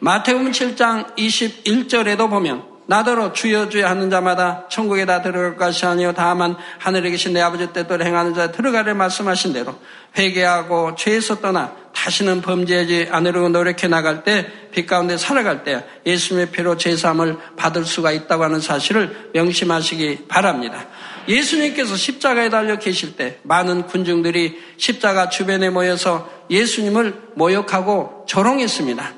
마태복음 0.00 0.52
7장 0.52 1.14
21절에도 1.16 2.30
보면 2.30 2.73
나더러 2.86 3.32
주여 3.32 3.68
주여 3.68 3.86
하는 3.86 4.10
자마다 4.10 4.66
천국에 4.68 5.06
다 5.06 5.22
들어갈 5.22 5.56
것이 5.56 5.86
아니요 5.86 6.12
다만 6.14 6.56
하늘에 6.78 7.10
계신 7.10 7.32
내 7.32 7.40
아버지 7.40 7.72
뜻대로 7.72 8.04
행하는 8.04 8.34
자 8.34 8.52
들어가려 8.52 8.94
말씀하신 8.94 9.52
대로 9.52 9.74
회개하고 10.16 10.94
죄에서 10.96 11.40
떠나 11.40 11.72
다시는 11.94 12.42
범죄하지 12.42 13.08
않으려고 13.10 13.48
노력해 13.48 13.88
나갈 13.88 14.24
때 14.24 14.64
빛 14.74 14.86
가운데 14.86 15.16
살아갈 15.16 15.62
때 15.62 15.84
예수님의 16.04 16.50
피로 16.50 16.76
죄사함을 16.76 17.38
받을 17.56 17.84
수가 17.84 18.10
있다고 18.12 18.44
하는 18.44 18.60
사실을 18.60 19.30
명심하시기 19.32 20.26
바랍니다. 20.28 20.86
예수님께서 21.28 21.96
십자가에 21.96 22.50
달려 22.50 22.78
계실 22.78 23.16
때 23.16 23.38
많은 23.44 23.86
군중들이 23.86 24.60
십자가 24.76 25.28
주변에 25.28 25.70
모여서 25.70 26.28
예수님을 26.50 27.14
모욕하고 27.36 28.24
조롱했습니다. 28.26 29.12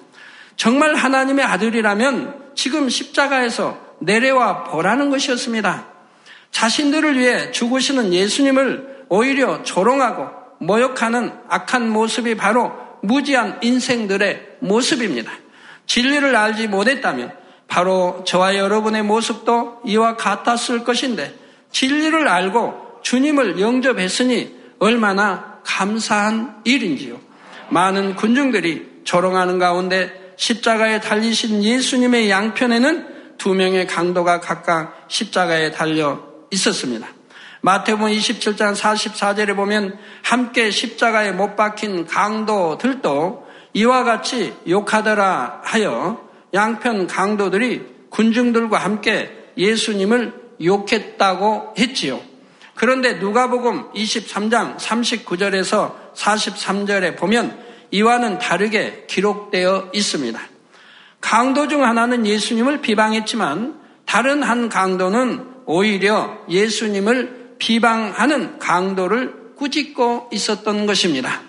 정말 0.56 0.94
하나님의 0.94 1.44
아들이라면 1.44 2.45
지금 2.56 2.88
십자가에서 2.88 3.78
내려와 4.00 4.64
보라는 4.64 5.10
것이었습니다. 5.10 5.86
자신들을 6.50 7.18
위해 7.18 7.52
죽으시는 7.52 8.12
예수님을 8.12 9.04
오히려 9.08 9.62
조롱하고 9.62 10.28
모욕하는 10.58 11.32
악한 11.48 11.88
모습이 11.90 12.34
바로 12.36 12.72
무지한 13.02 13.58
인생들의 13.62 14.56
모습입니다. 14.60 15.30
진리를 15.86 16.34
알지 16.34 16.66
못했다면 16.68 17.32
바로 17.68 18.24
저와 18.26 18.56
여러분의 18.56 19.02
모습도 19.02 19.82
이와 19.84 20.16
같았을 20.16 20.82
것인데 20.82 21.34
진리를 21.70 22.26
알고 22.26 23.00
주님을 23.02 23.60
영접했으니 23.60 24.56
얼마나 24.78 25.60
감사한 25.64 26.62
일인지요. 26.64 27.18
많은 27.68 28.14
군중들이 28.14 29.02
조롱하는 29.04 29.58
가운데 29.58 30.25
십자가에 30.36 31.00
달리신 31.00 31.62
예수님의 31.62 32.30
양편에는 32.30 33.36
두 33.38 33.54
명의 33.54 33.86
강도가 33.86 34.40
각각 34.40 35.06
십자가에 35.08 35.70
달려 35.70 36.22
있었습니다. 36.50 37.08
마태복음 37.60 38.10
27장 38.12 38.76
44절에 38.76 39.56
보면 39.56 39.98
함께 40.22 40.70
십자가에 40.70 41.32
못 41.32 41.56
박힌 41.56 42.06
강도들도 42.06 43.46
이와 43.72 44.04
같이 44.04 44.54
욕하더라 44.68 45.62
하여 45.64 46.26
양편 46.54 47.06
강도들이 47.06 47.84
군중들과 48.10 48.78
함께 48.78 49.50
예수님을 49.58 50.32
욕했다고 50.62 51.74
했지요. 51.78 52.20
그런데 52.74 53.14
누가복음 53.14 53.92
23장 53.92 54.76
39절에서 54.76 56.14
43절에 56.14 57.16
보면 57.16 57.65
이와는 57.96 58.38
다르게 58.38 59.04
기록되어 59.06 59.90
있습니다. 59.94 60.38
강도 61.22 61.66
중 61.66 61.82
하나는 61.82 62.26
예수님을 62.26 62.82
비방했지만 62.82 63.80
다른 64.04 64.42
한 64.42 64.68
강도는 64.68 65.46
오히려 65.64 66.36
예수님을 66.50 67.54
비방하는 67.58 68.58
강도를 68.58 69.54
꾸짖고 69.56 70.28
있었던 70.30 70.84
것입니다. 70.84 71.40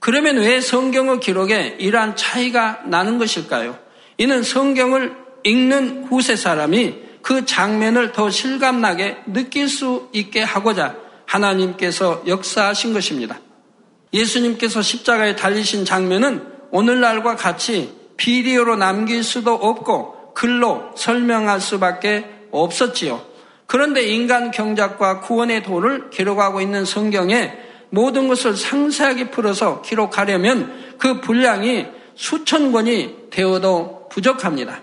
그러면 0.00 0.38
왜 0.38 0.62
성경의 0.62 1.20
기록에 1.20 1.76
이러한 1.78 2.16
차이가 2.16 2.80
나는 2.86 3.18
것일까요? 3.18 3.78
이는 4.16 4.42
성경을 4.42 5.14
읽는 5.44 6.04
후세 6.04 6.34
사람이 6.34 6.94
그 7.20 7.44
장면을 7.44 8.12
더 8.12 8.30
실감나게 8.30 9.18
느낄 9.26 9.68
수 9.68 10.08
있게 10.14 10.42
하고자 10.42 10.96
하나님께서 11.26 12.22
역사하신 12.26 12.94
것입니다. 12.94 13.38
예수님께서 14.12 14.82
십자가에 14.82 15.36
달리신 15.36 15.84
장면은 15.84 16.46
오늘날과 16.70 17.36
같이 17.36 17.92
비디오로 18.16 18.76
남길 18.76 19.24
수도 19.24 19.54
없고 19.54 20.32
글로 20.34 20.90
설명할 20.96 21.60
수밖에 21.60 22.24
없었지요. 22.50 23.22
그런데 23.66 24.04
인간 24.04 24.50
경작과 24.50 25.20
구원의 25.20 25.62
도를 25.62 26.10
기록하고 26.10 26.60
있는 26.60 26.84
성경에 26.84 27.52
모든 27.90 28.28
것을 28.28 28.56
상세하게 28.56 29.30
풀어서 29.30 29.82
기록하려면 29.82 30.96
그 30.98 31.20
분량이 31.20 31.86
수천 32.14 32.72
권이 32.72 33.30
되어도 33.30 34.08
부족합니다. 34.10 34.80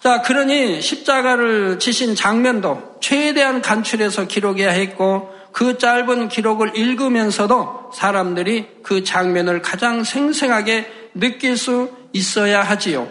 자, 0.00 0.22
그러니 0.22 0.80
십자가를 0.80 1.78
지신 1.78 2.14
장면도 2.14 2.98
최대한 3.00 3.60
간출해서 3.60 4.26
기록해야 4.26 4.70
했고 4.70 5.30
그 5.52 5.78
짧은 5.78 6.28
기록을 6.28 6.76
읽으면서도 6.76 7.90
사람들이 7.94 8.68
그 8.82 9.04
장면을 9.04 9.62
가장 9.62 10.04
생생하게 10.04 11.10
느낄 11.14 11.56
수 11.56 11.90
있어야 12.12 12.62
하지요. 12.62 13.08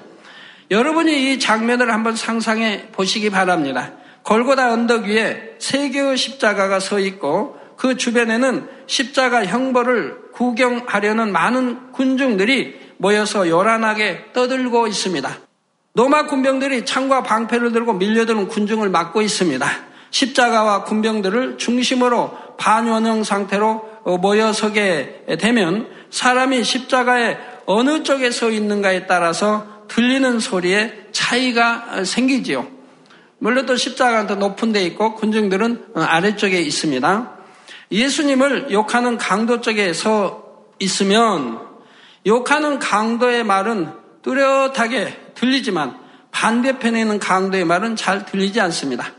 여러분이 0.69 1.33
이 1.33 1.39
장면을 1.39 1.93
한번 1.93 2.15
상상해 2.15 2.87
보시기 2.91 3.29
바랍니다. 3.29 3.93
골고다 4.23 4.73
언덕 4.73 5.05
위에 5.05 5.55
세 5.59 5.89
개의 5.89 6.17
십자가가 6.17 6.79
서 6.79 6.99
있고 6.99 7.57
그 7.77 7.95
주변에는 7.95 8.67
십자가 8.87 9.45
형벌을 9.45 10.31
구경하려는 10.33 11.31
많은 11.31 11.91
군중들이 11.93 12.79
모여서 12.97 13.47
요란하게 13.47 14.33
떠들고 14.33 14.87
있습니다. 14.87 15.37
로마 15.93 16.25
군병들이 16.25 16.85
창과 16.85 17.23
방패를 17.23 17.71
들고 17.71 17.93
밀려드는 17.93 18.47
군중을 18.49 18.89
막고 18.89 19.21
있습니다. 19.21 19.67
십자가와 20.11 20.83
군병들을 20.83 21.57
중심으로 21.57 22.55
반원형 22.57 23.23
상태로 23.23 24.17
모여 24.21 24.53
서게 24.53 25.25
되면 25.39 25.89
사람이 26.09 26.63
십자가에 26.63 27.37
어느 27.65 28.03
쪽에 28.03 28.31
서 28.31 28.49
있는가에 28.49 29.07
따라서 29.07 29.85
들리는 29.87 30.39
소리에 30.39 31.07
차이가 31.11 32.03
생기지요. 32.03 32.67
물론 33.39 33.65
또 33.65 33.75
십자가는 33.75 34.27
더 34.27 34.35
높은 34.35 34.71
데 34.71 34.83
있고 34.85 35.15
군중들은 35.15 35.87
아래쪽에 35.95 36.59
있습니다. 36.61 37.33
예수님을 37.91 38.71
욕하는 38.71 39.17
강도 39.17 39.61
쪽에 39.61 39.93
서 39.93 40.43
있으면 40.79 41.59
욕하는 42.25 42.79
강도의 42.79 43.43
말은 43.43 43.89
뚜렷하게 44.21 45.31
들리지만 45.35 45.97
반대편에 46.31 46.99
있는 46.99 47.19
강도의 47.19 47.65
말은 47.65 47.95
잘 47.95 48.25
들리지 48.25 48.59
않습니다. 48.61 49.13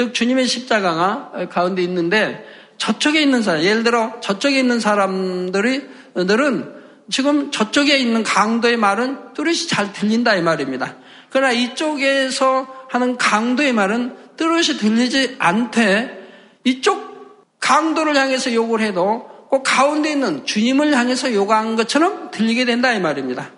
즉 0.00 0.14
주님의 0.14 0.46
십자가가 0.46 1.48
가운데 1.50 1.82
있는데 1.82 2.42
저쪽에 2.78 3.20
있는 3.20 3.42
사람, 3.42 3.62
예를 3.62 3.82
들어 3.82 4.18
저쪽에 4.22 4.58
있는 4.58 4.80
사람들이 4.80 5.82
들은 6.26 6.72
지금 7.10 7.50
저쪽에 7.50 7.98
있는 7.98 8.22
강도의 8.22 8.78
말은 8.78 9.34
뚜렷이 9.34 9.68
잘 9.68 9.92
들린다 9.92 10.36
이 10.36 10.40
말입니다. 10.40 10.96
그러나 11.28 11.52
이쪽에서 11.52 12.86
하는 12.88 13.18
강도의 13.18 13.74
말은 13.74 14.16
뚜렷이 14.38 14.78
들리지 14.78 15.36
않되 15.38 16.26
이쪽 16.64 17.58
강도를 17.60 18.16
향해서 18.16 18.54
욕을 18.54 18.80
해도 18.80 19.28
꼭 19.50 19.64
가운데 19.64 20.12
있는 20.12 20.46
주님을 20.46 20.96
향해서 20.96 21.34
요구한 21.34 21.76
것처럼 21.76 22.30
들리게 22.30 22.64
된다 22.64 22.90
이 22.94 23.00
말입니다. 23.00 23.50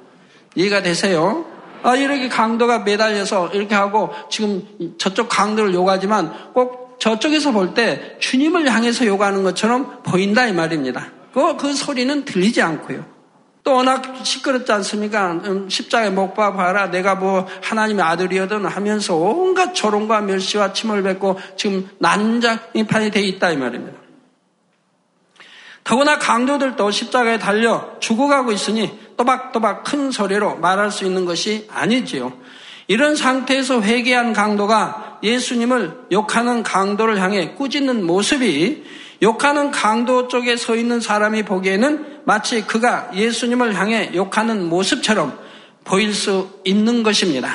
이해가 0.56 0.82
되세요? 0.82 1.46
아, 1.82 1.96
이렇게 1.96 2.28
강도가 2.28 2.80
매달려서 2.80 3.48
이렇게 3.48 3.74
하고 3.74 4.10
지금 4.30 4.62
저쪽 4.98 5.28
강도를 5.28 5.74
요구하지만 5.74 6.52
꼭 6.52 6.96
저쪽에서 7.00 7.52
볼 7.52 7.74
때 7.74 8.16
주님을 8.20 8.70
향해서 8.72 9.06
요구하는 9.06 9.42
것처럼 9.42 10.02
보인다 10.02 10.46
이 10.46 10.52
말입니다. 10.52 11.08
그, 11.34 11.56
그 11.56 11.72
소리는 11.72 12.24
들리지 12.24 12.62
않고요. 12.62 13.04
또 13.64 13.74
워낙 13.74 14.02
시끄럽지 14.24 14.72
않습니까? 14.72 15.32
음, 15.32 15.68
십자가에 15.68 16.10
못 16.10 16.34
박아라. 16.34 16.90
내가 16.90 17.14
뭐 17.14 17.46
하나님의 17.62 18.04
아들이거든 18.04 18.66
하면서 18.66 19.14
온갖 19.14 19.72
조롱과 19.72 20.20
멸시와 20.22 20.72
침을 20.72 21.02
뱉고 21.02 21.38
지금 21.56 21.88
난장판이 21.98 23.10
돼 23.12 23.20
있다 23.20 23.50
이 23.52 23.56
말입니다. 23.56 24.01
더구나 25.84 26.18
강도들도 26.18 26.90
십자가에 26.90 27.38
달려 27.38 27.98
죽어가고 28.00 28.52
있으니 28.52 28.98
또박또박 29.16 29.84
큰 29.84 30.10
소리로 30.10 30.56
말할 30.56 30.90
수 30.90 31.04
있는 31.04 31.24
것이 31.24 31.68
아니지요. 31.72 32.32
이런 32.88 33.16
상태에서 33.16 33.82
회개한 33.82 34.32
강도가 34.32 35.18
예수님을 35.22 36.06
욕하는 36.12 36.62
강도를 36.62 37.20
향해 37.20 37.54
꾸짖는 37.54 38.04
모습이 38.04 38.84
욕하는 39.22 39.70
강도 39.70 40.26
쪽에 40.26 40.56
서 40.56 40.74
있는 40.74 41.00
사람이 41.00 41.44
보기에는 41.44 42.22
마치 42.24 42.66
그가 42.66 43.10
예수님을 43.14 43.74
향해 43.74 44.10
욕하는 44.14 44.68
모습처럼 44.68 45.38
보일 45.84 46.12
수 46.12 46.60
있는 46.64 47.02
것입니다. 47.02 47.54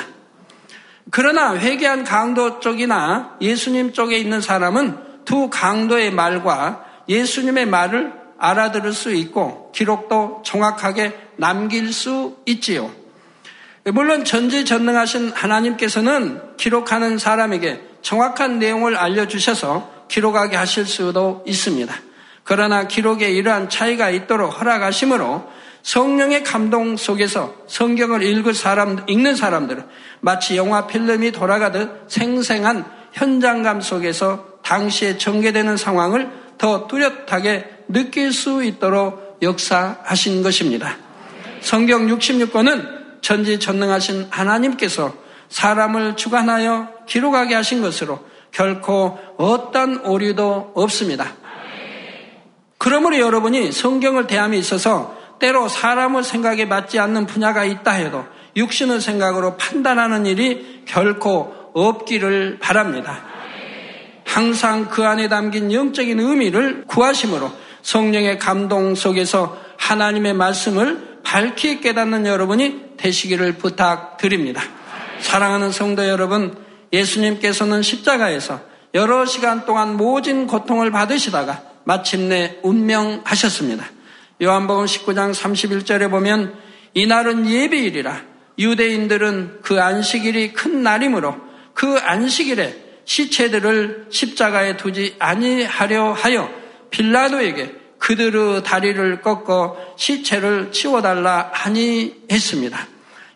그러나 1.10 1.56
회개한 1.56 2.04
강도 2.04 2.60
쪽이나 2.60 3.36
예수님 3.40 3.92
쪽에 3.92 4.18
있는 4.18 4.40
사람은 4.40 5.24
두 5.24 5.48
강도의 5.50 6.10
말과 6.10 6.84
예수님의 7.08 7.66
말을 7.66 8.12
알아들을 8.38 8.92
수 8.92 9.12
있고 9.12 9.72
기록도 9.74 10.42
정확하게 10.44 11.14
남길 11.36 11.92
수 11.92 12.36
있지요. 12.46 12.90
물론 13.84 14.24
전지전능하신 14.24 15.32
하나님께서는 15.32 16.56
기록하는 16.56 17.18
사람에게 17.18 17.80
정확한 18.02 18.58
내용을 18.58 18.96
알려주셔서 18.96 20.06
기록하게 20.08 20.56
하실 20.56 20.86
수도 20.86 21.42
있습니다. 21.46 21.94
그러나 22.44 22.86
기록에 22.86 23.30
이러한 23.30 23.68
차이가 23.68 24.10
있도록 24.10 24.60
허락하심으로 24.60 25.46
성령의 25.82 26.44
감동 26.44 26.96
속에서 26.96 27.54
성경을 27.66 28.22
읽을 28.22 28.54
사람, 28.54 29.04
읽는 29.06 29.36
사람들은 29.36 29.84
마치 30.20 30.56
영화 30.56 30.86
필름이 30.86 31.32
돌아가듯 31.32 32.04
생생한 32.08 32.84
현장감 33.12 33.80
속에서 33.80 34.58
당시에 34.62 35.18
전개되는 35.18 35.76
상황을 35.76 36.30
더 36.58 36.86
뚜렷하게 36.86 37.84
느낄 37.88 38.32
수 38.32 38.62
있도록 38.62 39.38
역사하신 39.40 40.42
것입니다. 40.42 40.96
성경 41.60 42.06
66권은 42.06 43.22
전지 43.22 43.58
전능하신 43.58 44.28
하나님께서 44.30 45.14
사람을 45.48 46.16
주관하여 46.16 46.88
기록하게 47.06 47.54
하신 47.54 47.80
것으로 47.80 48.20
결코 48.50 49.18
어떤 49.38 50.04
오류도 50.04 50.72
없습니다. 50.74 51.32
그러므로 52.76 53.18
여러분이 53.18 53.72
성경을 53.72 54.26
대함에 54.26 54.56
있어서 54.58 55.16
때로 55.38 55.68
사람을 55.68 56.24
생각에 56.24 56.64
맞지 56.64 56.98
않는 56.98 57.26
분야가 57.26 57.64
있다 57.64 57.92
해도 57.92 58.24
육신의 58.56 59.00
생각으로 59.00 59.56
판단하는 59.56 60.26
일이 60.26 60.82
결코 60.86 61.54
없기를 61.74 62.58
바랍니다. 62.60 63.27
항상 64.28 64.88
그 64.90 65.06
안에 65.06 65.28
담긴 65.28 65.72
영적인 65.72 66.20
의미를 66.20 66.84
구하심으로 66.86 67.50
성령의 67.80 68.38
감동 68.38 68.94
속에서 68.94 69.58
하나님의 69.78 70.34
말씀을 70.34 71.20
밝히 71.24 71.80
깨닫는 71.80 72.26
여러분이 72.26 72.96
되시기를 72.98 73.54
부탁드립니다. 73.54 74.62
사랑하는 75.20 75.72
성도 75.72 76.06
여러분, 76.06 76.54
예수님께서는 76.92 77.80
십자가에서 77.80 78.60
여러 78.92 79.24
시간 79.24 79.64
동안 79.64 79.96
모진 79.96 80.46
고통을 80.46 80.90
받으시다가 80.90 81.62
마침내 81.84 82.58
운명하셨습니다. 82.62 83.86
요한복음 84.42 84.84
19장 84.84 85.32
31절에 85.32 86.10
보면 86.10 86.54
이날은 86.92 87.48
예배일이라 87.48 88.20
유대인들은 88.58 89.60
그 89.62 89.80
안식일이 89.80 90.52
큰 90.52 90.82
날이므로 90.82 91.34
그 91.72 91.96
안식일에 91.96 92.87
시체들을 93.08 94.08
십자가에 94.10 94.76
두지 94.76 95.16
아니하려 95.18 96.12
하여 96.12 96.50
빌라도에게 96.90 97.74
그들의 97.98 98.62
다리를 98.62 99.22
꺾어 99.22 99.94
시체를 99.96 100.72
치워달라 100.72 101.50
하니 101.54 102.14
했습니다. 102.30 102.86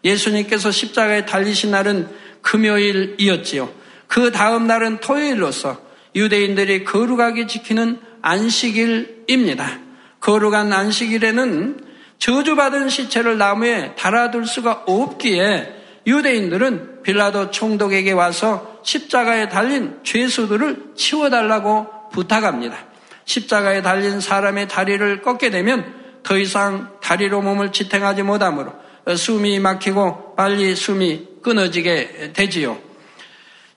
예수님께서 0.04 0.70
십자가에 0.70 1.24
달리신 1.24 1.70
날은 1.70 2.08
금요일이었지요. 2.42 3.72
그 4.08 4.30
다음 4.30 4.66
날은 4.66 4.98
토요일로서 4.98 5.80
유대인들이 6.14 6.84
거룩하게 6.84 7.46
지키는 7.46 7.98
안식일입니다. 8.20 9.78
거룩한 10.20 10.70
안식일에는 10.70 11.80
저주받은 12.18 12.90
시체를 12.90 13.38
나무에 13.38 13.94
달아둘 13.96 14.46
수가 14.46 14.84
없기에 14.86 15.82
유대인들은 16.06 17.02
빌라도 17.02 17.50
총독에게 17.50 18.12
와서 18.12 18.71
십자가에 18.82 19.48
달린 19.48 19.98
죄수들을 20.02 20.92
치워달라고 20.96 22.10
부탁합니다. 22.12 22.76
십자가에 23.24 23.82
달린 23.82 24.20
사람의 24.20 24.68
다리를 24.68 25.22
꺾게 25.22 25.50
되면 25.50 25.94
더 26.22 26.36
이상 26.36 26.90
다리로 27.00 27.42
몸을 27.42 27.72
지탱하지 27.72 28.22
못하므로 28.22 28.72
숨이 29.16 29.58
막히고 29.58 30.34
빨리 30.36 30.74
숨이 30.76 31.28
끊어지게 31.42 32.32
되지요. 32.32 32.78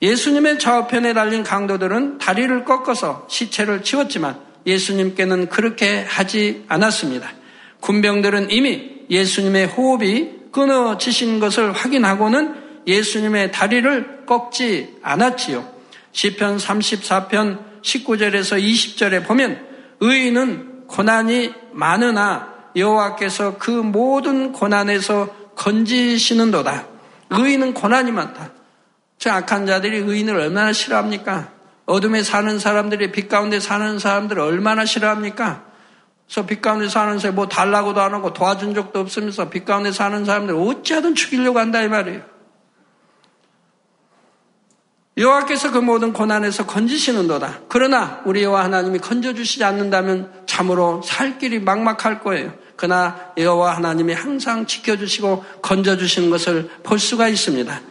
예수님의 0.02 0.60
좌우편에 0.60 1.14
달린 1.14 1.44
강도들은 1.44 2.20
다리를 2.20 2.66
꺾어서 2.66 3.26
시체를 3.30 3.82
치웠지만 3.82 4.40
예수님께는 4.68 5.50
그렇게 5.50 6.04
하지 6.08 6.66
않았습니다. 6.68 7.32
군병들은 7.80 8.52
이미 8.52 8.96
예수님의 9.10 9.68
호흡이 9.68 10.30
끊어지신 10.52 11.40
것을 11.40 11.72
확인하고는 11.72 12.65
예수님의 12.88 13.52
다리를 13.52 14.26
꺾지 14.26 14.98
않았지요. 15.02 15.68
시편 16.12 16.58
34편 16.58 17.82
19절에서 17.82 18.62
20절에 18.62 19.26
보면 19.26 19.66
의인은 20.00 20.88
고난이 20.88 21.54
많으나 21.74 22.54
여호와께서 22.76 23.58
그 23.58 23.72
모든 23.72 24.52
고난에서 24.52 25.54
건지시는도다. 25.56 26.88
의인은 27.30 27.74
고난이 27.74 28.12
많다. 28.12 28.52
저 29.18 29.32
악한 29.32 29.66
자들이 29.66 29.98
의인을 29.98 30.36
얼마나 30.36 30.74
싫어합니까? 30.74 31.52
어둠에 31.86 32.24
사는 32.24 32.60
사람들이 32.60 33.12
빛 33.12 33.30
가운데 33.30 33.60
사는 33.60 34.00
사람들을 34.00 34.42
얼마나 34.42 34.86
싫어합니까? 34.86 35.64
그래서 36.28 36.46
빛 36.46 36.62
가운데 36.62 36.90
사는 36.90 37.20
사람 37.20 37.36
뭐 37.36 37.48
달라고도 37.48 38.02
안 38.02 38.14
하고 38.14 38.34
도와준 38.34 38.74
적도 38.74 39.00
없으면서 39.00 39.50
빛 39.50 39.66
가운데 39.66 39.92
사는 39.92 40.26
사람들 40.26 40.56
어찌하든 40.56 41.16
죽이려고 41.16 41.60
한다 41.60 41.82
이 41.82 41.88
말이에요. 41.88 42.35
여호와께서 45.18 45.72
그 45.72 45.78
모든 45.78 46.12
고난에서 46.12 46.66
건지시는도다. 46.66 47.62
그러나 47.70 48.22
우리 48.26 48.44
여호와 48.44 48.66
하나님이 48.66 49.00
건져 49.00 49.34
주시지 49.34 49.64
않는다면 49.64 50.44
참으로 50.46 51.02
살 51.04 51.38
길이 51.38 51.60
막막할 51.60 52.20
거예요. 52.22 52.54
그러나 52.76 53.32
여호와 53.38 53.78
하나님이 53.78 54.14
항상 54.14 54.66
지켜주시고 54.66 55.46
건져 55.62 55.96
주시는 55.96 56.30
것을 56.30 56.70
볼 56.84 57.00
수가 57.00 57.30
있습니다. 57.30 57.82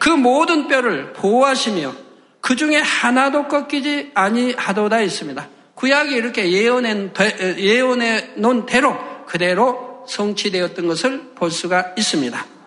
그 0.00 0.08
모든 0.08 0.66
뼈를 0.66 1.12
보호하시며 1.12 1.92
그 2.40 2.56
중에 2.56 2.76
하나도 2.78 3.46
꺾이지 3.46 4.12
아니하도다 4.14 5.00
있습니다. 5.00 5.48
구약이 5.74 6.12
이렇게 6.12 6.50
예언해, 6.50 7.10
예언해 7.58 8.30
놓은 8.36 8.66
대로 8.66 8.96
그대로 9.26 10.04
성취되었던 10.08 10.88
것을 10.88 11.34
볼 11.36 11.52
수가 11.52 11.92
있습니다. 11.96 12.57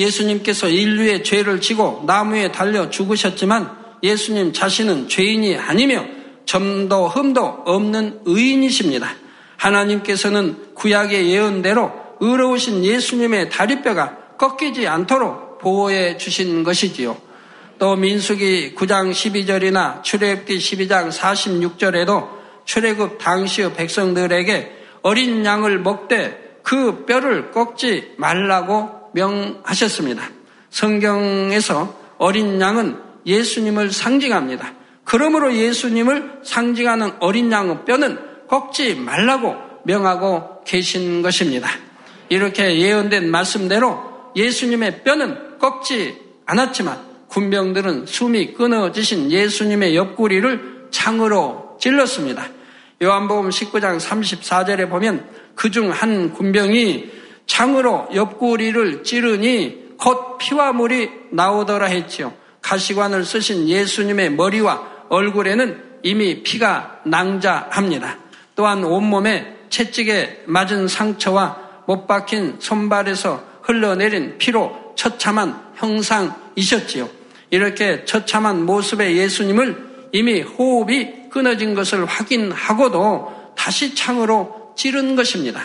예수님께서 0.00 0.68
인류의 0.68 1.24
죄를 1.24 1.60
지고 1.60 2.02
나무에 2.06 2.50
달려 2.50 2.90
죽으셨지만 2.90 3.78
예수님 4.02 4.52
자신은 4.52 5.08
죄인이 5.08 5.56
아니며 5.56 6.04
점도 6.46 7.08
흠도 7.08 7.62
없는 7.66 8.22
의인이십니다. 8.24 9.14
하나님께서는 9.56 10.74
구약의 10.74 11.30
예언대로 11.30 11.92
의로우신 12.20 12.84
예수님의 12.84 13.50
다리뼈가 13.50 14.36
꺾이지 14.38 14.88
않도록 14.88 15.58
보호해 15.58 16.16
주신 16.16 16.64
것이지요. 16.64 17.16
또 17.78 17.96
민수기 17.96 18.74
9장 18.74 19.10
12절이나 19.10 20.02
출애굽기 20.02 20.58
12장 20.58 21.10
46절에도 21.10 22.28
출애굽 22.64 23.18
당시의 23.18 23.74
백성들에게 23.74 24.76
어린 25.02 25.44
양을 25.44 25.78
먹되 25.80 26.58
그 26.62 27.04
뼈를 27.06 27.50
꺾지 27.52 28.14
말라고 28.16 28.99
명하셨습니다. 29.12 30.22
성경에서 30.70 31.98
어린 32.18 32.60
양은 32.60 32.96
예수님을 33.26 33.92
상징합니다. 33.92 34.72
그러므로 35.04 35.54
예수님을 35.54 36.40
상징하는 36.44 37.12
어린 37.20 37.50
양의 37.50 37.84
뼈는 37.84 38.18
꺾지 38.48 38.94
말라고 38.96 39.54
명하고 39.84 40.62
계신 40.64 41.22
것입니다. 41.22 41.68
이렇게 42.28 42.78
예언된 42.78 43.30
말씀대로 43.30 44.00
예수님의 44.36 45.02
뼈는 45.02 45.58
꺾지 45.58 46.16
않았지만 46.46 46.98
군병들은 47.28 48.06
숨이 48.06 48.54
끊어지신 48.54 49.30
예수님의 49.30 49.96
옆구리를 49.96 50.88
창으로 50.90 51.76
찔렀습니다. 51.80 52.48
요한복음 53.02 53.50
19장 53.50 53.98
34절에 53.98 54.88
보면 54.90 55.26
그중 55.54 55.90
한 55.90 56.32
군병이 56.32 57.19
창으로 57.50 58.08
옆구리를 58.14 59.02
찌르니 59.02 59.96
곧 59.98 60.38
피와 60.38 60.72
물이 60.72 61.10
나오더라 61.32 61.86
했지요. 61.86 62.32
가시관을 62.62 63.24
쓰신 63.24 63.68
예수님의 63.68 64.30
머리와 64.34 65.06
얼굴에는 65.08 65.82
이미 66.04 66.44
피가 66.44 67.00
낭자합니다. 67.06 68.18
또한 68.54 68.84
온몸에 68.84 69.56
채찍에 69.68 70.44
맞은 70.46 70.86
상처와 70.86 71.82
못 71.86 72.06
박힌 72.06 72.56
손발에서 72.60 73.42
흘러내린 73.62 74.38
피로 74.38 74.94
처참한 74.94 75.60
형상이셨지요. 75.74 77.08
이렇게 77.50 78.04
처참한 78.04 78.64
모습의 78.64 79.16
예수님을 79.16 80.08
이미 80.12 80.40
호흡이 80.42 81.28
끊어진 81.30 81.74
것을 81.74 82.04
확인하고도 82.04 83.54
다시 83.56 83.96
창으로 83.96 84.74
찌른 84.76 85.16
것입니다. 85.16 85.62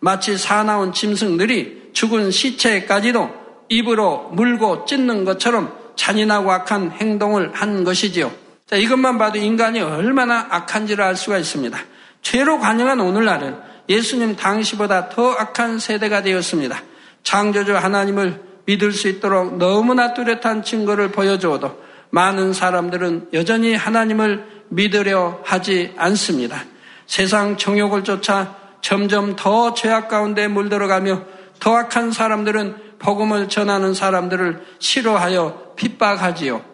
마치 0.00 0.36
사나운 0.36 0.92
짐승들이 0.92 1.90
죽은 1.92 2.30
시체까지도 2.30 3.30
입으로 3.68 4.30
물고 4.32 4.84
찢는 4.84 5.24
것처럼 5.24 5.72
잔인하고 5.96 6.50
악한 6.50 6.92
행동을 6.92 7.52
한 7.54 7.84
것이지요. 7.84 8.32
자, 8.66 8.76
이것만 8.76 9.18
봐도 9.18 9.38
인간이 9.38 9.80
얼마나 9.80 10.46
악한지를 10.50 11.04
알 11.04 11.16
수가 11.16 11.38
있습니다. 11.38 11.78
죄로 12.22 12.58
관영한 12.58 13.00
오늘날은 13.00 13.56
예수님 13.88 14.36
당시보다 14.36 15.08
더 15.08 15.32
악한 15.32 15.78
세대가 15.78 16.22
되었습니다. 16.22 16.82
창조주 17.22 17.76
하나님을 17.76 18.40
믿을 18.66 18.92
수 18.92 19.08
있도록 19.08 19.58
너무나 19.58 20.14
뚜렷한 20.14 20.62
증거를 20.62 21.10
보여주어도 21.10 21.76
많은 22.10 22.52
사람들은 22.52 23.28
여전히 23.32 23.74
하나님을 23.74 24.46
믿으려 24.68 25.40
하지 25.44 25.92
않습니다. 25.96 26.64
세상 27.06 27.56
정욕을 27.56 28.04
쫓아 28.04 28.59
점점 28.80 29.36
더 29.36 29.74
죄악 29.74 30.08
가운데 30.08 30.48
물들어가며 30.48 31.22
더 31.58 31.76
악한 31.76 32.12
사람들은 32.12 32.76
복음을 32.98 33.48
전하는 33.48 33.94
사람들을 33.94 34.62
싫어하여 34.78 35.74
핍박하지요. 35.76 36.64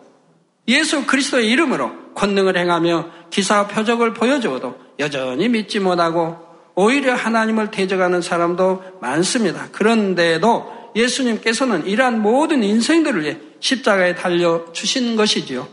예수 0.69 1.07
그리스도의 1.07 1.49
이름으로 1.51 2.15
권능을 2.15 2.57
행하며 2.57 3.07
기사 3.31 3.67
표적을 3.67 4.15
보여주어도 4.15 4.77
여전히 4.99 5.49
믿지 5.49 5.79
못하고 5.79 6.37
오히려 6.75 7.15
하나님을 7.15 7.71
대적하는 7.71 8.21
사람도 8.21 8.83
많습니다. 9.01 9.69
그런데도 9.73 10.93
예수님께서는 10.97 11.87
이러한 11.87 12.21
모든 12.23 12.63
인생들을 12.63 13.23
위해 13.23 13.39
십자가에 13.61 14.15
달려 14.15 14.65
주신 14.73 15.17
것이지요. 15.17 15.69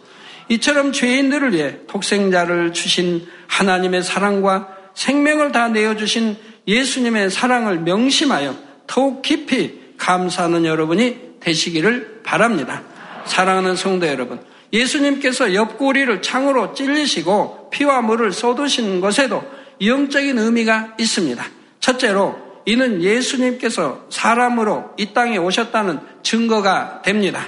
이처럼 0.50 0.91
죄인들을 0.91 1.54
위해 1.54 1.78
독생자를 1.88 2.74
주신 2.74 3.26
하나님의 3.48 4.04
사랑과 4.04 4.73
생명을 4.95 5.51
다 5.51 5.67
내어주신 5.69 6.38
예수님의 6.67 7.29
사랑을 7.29 7.79
명심하여 7.79 8.56
더욱 8.88 9.21
깊이 9.21 9.82
감사하는 9.97 10.65
여러분이 10.65 11.39
되시기를 11.39 12.21
바랍니다. 12.23 12.84
사랑하는 13.25 13.75
성도 13.75 14.08
여러분, 14.08 14.39
예수님께서 14.71 15.53
옆구리를 15.53 16.21
창으로 16.21 16.73
찔리시고 16.73 17.69
피와 17.69 18.01
물을 18.01 18.32
쏟으신 18.32 19.01
것에도 19.01 19.43
영적인 19.82 20.38
의미가 20.38 20.95
있습니다. 20.97 21.43
첫째로 21.79 22.41
이는 22.65 23.01
예수님께서 23.01 24.06
사람으로 24.10 24.91
이 24.97 25.13
땅에 25.13 25.38
오셨다는 25.38 25.99
증거가 26.23 27.01
됩니다. 27.03 27.45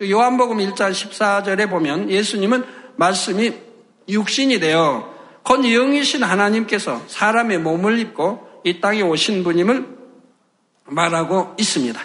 요한복음 0.00 0.58
1장 0.58 0.92
14절에 0.92 1.68
보면 1.68 2.10
예수님은 2.10 2.64
말씀이 2.96 3.52
육신이 4.08 4.60
되어 4.60 5.17
곧 5.48 5.62
영이신 5.62 6.22
하나님께서 6.24 7.00
사람의 7.06 7.60
몸을 7.60 7.98
입고 8.00 8.60
이 8.64 8.82
땅에 8.82 9.00
오신 9.00 9.44
분임을 9.44 9.96
말하고 10.84 11.54
있습니다. 11.58 11.98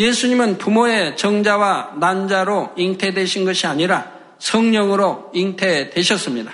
예수님은 0.00 0.58
부모의 0.58 1.16
정자와 1.16 1.92
난자로 2.00 2.72
잉태되신 2.76 3.44
것이 3.44 3.68
아니라 3.68 4.10
성령으로 4.40 5.30
잉태되셨습니다. 5.32 6.50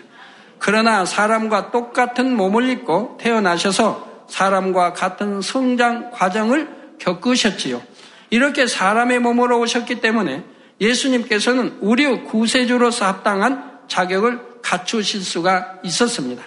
그러나 0.59 1.07
사람과 1.07 1.71
똑같은 1.71 2.37
몸을 2.37 2.69
입고 2.69 3.17
태어나셔서 3.19 4.27
사람과 4.29 4.93
같은 4.93 5.41
성장 5.41 6.11
과정을 6.11 6.69
겪으셨지요. 6.99 7.81
이렇게 8.29 8.67
사람의 8.67 9.21
몸으로 9.21 9.61
오셨기 9.61 10.03
때문에 10.03 10.45
예수님께서는 10.79 11.79
우리 11.81 12.07
구세주로서 12.25 13.07
합당한 13.07 13.79
자격을 13.89 14.58
갖추실 14.69 15.23
수가 15.23 15.79
있었습니다. 15.83 16.43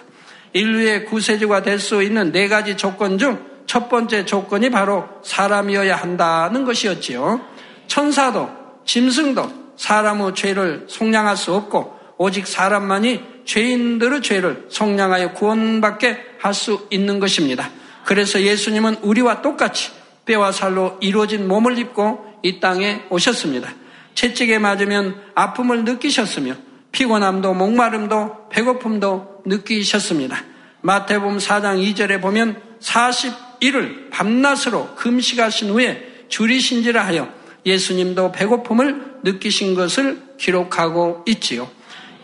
인류의 0.52 1.06
구세주가 1.06 1.62
될 1.62 1.78
수 1.78 2.02
있는 2.02 2.30
네 2.30 2.48
가지 2.48 2.76
조건 2.76 3.18
중 3.18 3.52
첫 3.66 3.88
번째 3.88 4.26
조건이 4.26 4.70
바로 4.70 5.08
사람이어야 5.22 5.96
한다는 5.96 6.64
것이었지요. 6.64 7.40
천사도 7.86 8.50
짐승도 8.84 9.72
사람의 9.76 10.34
죄를 10.34 10.84
속량할 10.88 11.36
수 11.38 11.54
없고 11.54 11.98
오직 12.18 12.46
사람만이 12.46 13.22
죄인들의 13.46 14.20
죄를 14.20 14.66
속량하여 14.68 15.32
구원받게 15.32 16.18
할 16.38 16.52
수 16.52 16.86
있는 16.90 17.18
것입니다. 17.18 17.70
그래서 18.04 18.42
예수님은 18.42 18.96
우리와 19.02 19.42
똑같이 19.42 19.90
뼈와 20.26 20.52
살로 20.52 20.98
이루어진 21.00 21.48
몸을 21.48 21.78
입고 21.78 22.26
이 22.42 22.60
땅에 22.60 23.04
오셨습니다. 23.10 23.72
채찍에 24.14 24.58
맞으면 24.58 25.18
아픔을 25.34 25.84
느끼셨으며 25.84 26.56
피곤함도 26.92 27.54
목마름도 27.54 28.48
배고픔도 28.50 29.42
느끼셨습니다. 29.46 30.44
마태복음 30.82 31.38
4장 31.38 31.82
2절에 31.82 32.20
보면 32.20 32.60
40일을 32.80 34.10
밤낮으로 34.10 34.94
금식하신 34.94 35.70
후에 35.70 36.26
줄이신지라 36.28 37.04
하여 37.04 37.32
예수님도 37.64 38.32
배고픔을 38.32 39.20
느끼신 39.22 39.74
것을 39.74 40.20
기록하고 40.38 41.24
있지요. 41.26 41.70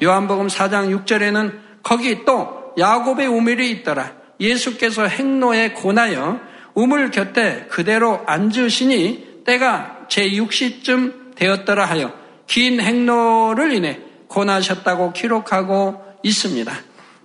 요한복음 0.03 0.49
4장 0.49 1.05
6절에는 1.05 1.53
거기 1.83 2.25
또 2.25 2.73
야곱의 2.79 3.27
우물이 3.27 3.71
있더라. 3.71 4.13
예수께서 4.41 5.07
행로에 5.07 5.71
고나여 5.71 6.41
우물 6.75 7.11
곁에 7.11 7.67
그대로 7.71 8.23
앉으시니 8.27 9.45
때가 9.45 10.07
제6시쯤 10.09 11.35
되었더라 11.35 11.85
하여 11.85 12.13
긴 12.47 12.81
행로를 12.81 13.73
인해 13.73 14.01
고나셨다고 14.29 15.13
기록하고 15.13 16.03
있습니다. 16.23 16.73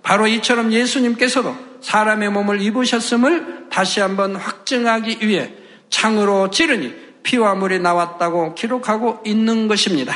바로 0.02 0.26
이처럼 0.26 0.72
예수님께서도 0.72 1.54
사람의 1.80 2.30
몸을 2.30 2.60
입으셨음을 2.60 3.68
다시 3.70 4.00
한번 4.00 4.36
확증하기 4.36 5.26
위해 5.26 5.52
창으로 5.90 6.50
찌르니 6.50 6.94
피와 7.22 7.54
물이 7.54 7.78
나왔다고 7.80 8.54
기록하고 8.54 9.20
있는 9.24 9.68
것입니다. 9.68 10.14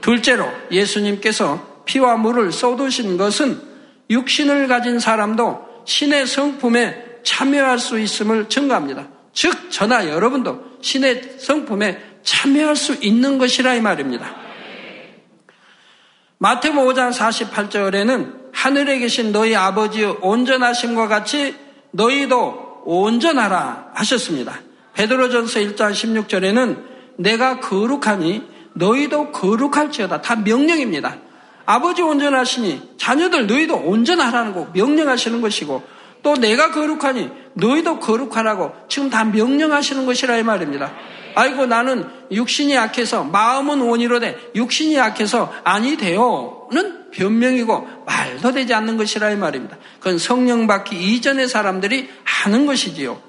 둘째로 0.00 0.46
예수님께서 0.70 1.82
피와 1.84 2.16
물을 2.16 2.52
쏟으신 2.52 3.16
것은 3.16 3.60
육신을 4.10 4.68
가진 4.68 4.98
사람도 4.98 5.84
신의 5.84 6.26
성품에 6.26 7.04
참여할 7.24 7.78
수 7.78 7.98
있음을 7.98 8.48
증거합니다. 8.48 9.08
즉, 9.32 9.70
저나 9.70 10.08
여러분도 10.08 10.78
신의 10.80 11.36
성품에 11.38 11.98
참여할 12.22 12.76
수 12.76 12.94
있는 13.00 13.38
것이라 13.38 13.74
이 13.74 13.80
말입니다. 13.80 14.47
마태복 16.40 16.86
5장 16.88 17.12
48절에는 17.12 18.32
하늘에 18.52 18.98
계신 18.98 19.32
너희 19.32 19.56
아버지의 19.56 20.18
온전하심과 20.20 21.08
같이 21.08 21.56
너희도 21.90 22.82
온전하라 22.84 23.90
하셨습니다. 23.94 24.60
베드로전서 24.94 25.58
1장 25.60 25.90
16절에는 25.92 26.78
내가 27.16 27.58
거룩하니 27.58 28.42
너희도 28.74 29.32
거룩할지어다. 29.32 30.22
다 30.22 30.36
명령입니다. 30.36 31.16
아버지 31.66 32.02
온전하시니 32.02 32.94
자녀들 32.96 33.48
너희도 33.48 33.76
온전하라는 33.76 34.54
거 34.54 34.68
명령하시는 34.72 35.40
것이고 35.40 35.82
또 36.22 36.34
내가 36.34 36.70
거룩하니 36.70 37.30
너희도 37.54 37.98
거룩하라고 37.98 38.74
지금 38.88 39.10
다 39.10 39.24
명령하시는 39.24 40.06
것이라 40.06 40.36
이 40.36 40.44
말입니다. 40.44 40.92
아이고 41.38 41.66
나는 41.66 42.04
육신이 42.32 42.74
약해서 42.74 43.22
마음은 43.22 43.80
원이로되 43.80 44.50
육신이 44.56 44.96
약해서 44.96 45.52
아니 45.62 45.96
되요는 45.96 47.12
변명이고 47.12 47.86
말도 48.04 48.50
되지 48.50 48.74
않는 48.74 48.96
것이라 48.96 49.30
이 49.30 49.36
말입니다. 49.36 49.76
그건 50.00 50.18
성령 50.18 50.66
받기 50.66 50.96
이전의 50.96 51.46
사람들이 51.46 52.10
하는 52.24 52.66
것이지요. 52.66 53.20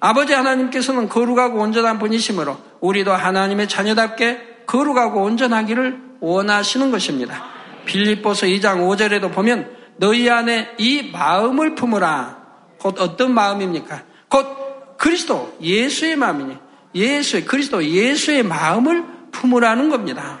아버지 0.00 0.32
하나님께서는 0.32 1.08
거룩하고 1.08 1.60
온전한 1.60 2.00
분이시므로 2.00 2.56
우리도 2.80 3.12
하나님의 3.12 3.68
자녀답게 3.68 4.64
거룩하고 4.66 5.22
온전하기를 5.22 6.00
원하시는 6.18 6.90
것입니다. 6.90 7.44
빌립보서 7.84 8.46
2장 8.46 8.88
5절에도 8.88 9.32
보면 9.32 9.70
너희 9.98 10.28
안에 10.28 10.72
이 10.78 11.10
마음을 11.12 11.76
품으라. 11.76 12.38
곧 12.80 13.00
어떤 13.00 13.32
마음입니까? 13.34 14.02
곧 14.28 14.96
그리스도 14.96 15.56
예수의 15.62 16.16
마음이니 16.16 16.69
예수의 16.94 17.44
그리스도 17.44 17.84
예수의 17.84 18.42
마음을 18.42 19.04
품으라는 19.32 19.90
겁니다. 19.90 20.40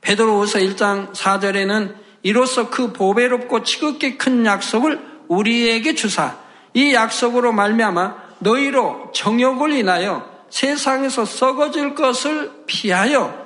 베드로후서 0.00 0.58
1장 0.58 1.12
4절에는 1.12 1.94
이로써 2.22 2.70
그 2.70 2.92
보배롭고 2.92 3.62
지극히 3.62 4.18
큰 4.18 4.44
약속을 4.46 5.00
우리에게 5.28 5.94
주사 5.94 6.36
이 6.74 6.94
약속으로 6.94 7.52
말미암아 7.52 8.22
너희로 8.40 9.12
정욕을 9.14 9.72
인하여 9.72 10.30
세상에서 10.50 11.24
썩어질 11.24 11.94
것을 11.94 12.50
피하여 12.66 13.42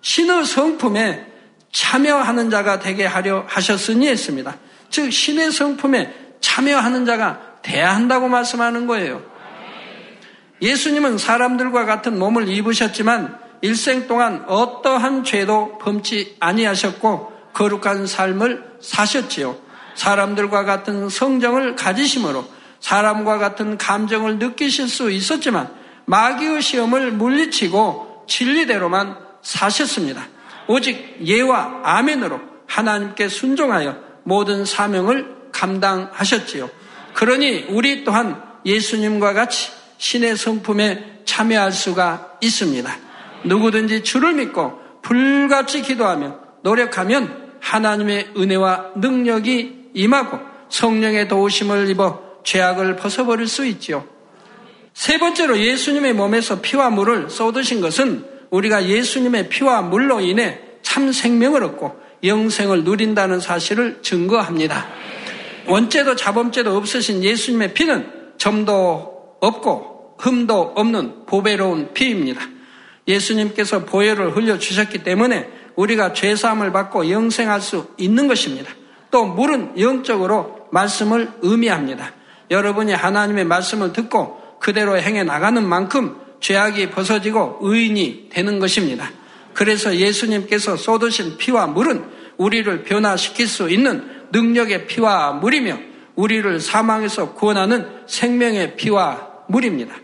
신의 0.00 0.44
성품에 0.44 1.26
참여하는 1.72 2.50
자가 2.50 2.80
되게 2.80 3.04
하려 3.04 3.44
하셨으니 3.46 4.08
했습니다. 4.08 4.56
즉 4.88 5.12
신의 5.12 5.52
성품에 5.52 6.14
참여하는 6.40 7.06
자가 7.06 7.60
돼야 7.62 7.94
한다고 7.94 8.28
말씀하는 8.28 8.86
거예요. 8.86 9.29
예수님은 10.62 11.18
사람들과 11.18 11.84
같은 11.86 12.18
몸을 12.18 12.48
입으셨지만 12.48 13.38
일생 13.62 14.06
동안 14.06 14.44
어떠한 14.46 15.24
죄도 15.24 15.78
범치 15.78 16.36
아니하셨고 16.40 17.32
거룩한 17.52 18.06
삶을 18.06 18.76
사셨지요. 18.80 19.56
사람들과 19.94 20.64
같은 20.64 21.08
성정을 21.08 21.76
가지심으로 21.76 22.44
사람과 22.80 23.38
같은 23.38 23.76
감정을 23.76 24.38
느끼실 24.38 24.88
수 24.88 25.10
있었지만 25.10 25.70
마귀의 26.06 26.62
시험을 26.62 27.12
물리치고 27.12 28.24
진리대로만 28.26 29.16
사셨습니다. 29.42 30.26
오직 30.66 31.18
예와 31.24 31.80
아멘으로 31.84 32.40
하나님께 32.66 33.28
순종하여 33.28 33.96
모든 34.22 34.64
사명을 34.64 35.50
감당하셨지요. 35.52 36.70
그러니 37.14 37.66
우리 37.68 38.04
또한 38.04 38.42
예수님과 38.64 39.32
같이 39.32 39.70
신의 40.00 40.36
성품에 40.36 41.20
참여할 41.26 41.72
수가 41.72 42.38
있습니다. 42.40 42.90
누구든지 43.44 44.02
주를 44.02 44.32
믿고 44.32 44.80
불같이 45.02 45.82
기도하며 45.82 46.38
노력하면 46.62 47.52
하나님의 47.60 48.30
은혜와 48.36 48.92
능력이 48.96 49.90
임하고 49.94 50.38
성령의 50.70 51.28
도우심을 51.28 51.90
입어 51.90 52.18
죄악을 52.44 52.96
벗어버릴 52.96 53.46
수 53.46 53.66
있지요. 53.66 54.06
세 54.94 55.18
번째로 55.18 55.58
예수님의 55.58 56.14
몸에서 56.14 56.62
피와 56.62 56.88
물을 56.88 57.28
쏟으신 57.28 57.82
것은 57.82 58.24
우리가 58.48 58.86
예수님의 58.86 59.50
피와 59.50 59.82
물로 59.82 60.20
인해 60.20 60.60
참 60.80 61.12
생명을 61.12 61.62
얻고 61.62 62.00
영생을 62.24 62.84
누린다는 62.84 63.40
사실을 63.40 63.98
증거합니다. 64.00 64.88
원죄도 65.66 66.16
자범죄도 66.16 66.74
없으신 66.74 67.22
예수님의 67.22 67.74
피는 67.74 68.10
점도 68.38 69.36
없고 69.40 69.89
흠도 70.20 70.72
없는 70.76 71.26
보배로운 71.26 71.92
피입니다. 71.94 72.42
예수님께서 73.08 73.84
보혈을 73.84 74.36
흘려주셨기 74.36 74.98
때문에 75.02 75.48
우리가 75.76 76.12
죄사함을 76.12 76.72
받고 76.72 77.10
영생할 77.10 77.60
수 77.60 77.88
있는 77.96 78.28
것입니다. 78.28 78.70
또 79.10 79.24
물은 79.24 79.80
영적으로 79.80 80.68
말씀을 80.70 81.30
의미합니다. 81.42 82.12
여러분이 82.50 82.92
하나님의 82.92 83.44
말씀을 83.44 83.92
듣고 83.92 84.40
그대로 84.60 84.98
행해 84.98 85.24
나가는 85.24 85.66
만큼 85.66 86.16
죄악이 86.40 86.90
벗어지고 86.90 87.58
의인이 87.62 88.28
되는 88.30 88.58
것입니다. 88.58 89.10
그래서 89.54 89.96
예수님께서 89.96 90.76
쏟으신 90.76 91.36
피와 91.38 91.66
물은 91.68 92.04
우리를 92.36 92.84
변화시킬 92.84 93.46
수 93.46 93.70
있는 93.70 94.08
능력의 94.32 94.86
피와 94.86 95.32
물이며 95.32 95.78
우리를 96.14 96.60
사망에서 96.60 97.34
구원하는 97.34 97.86
생명의 98.06 98.76
피와 98.76 99.28
물입니다. 99.48 99.94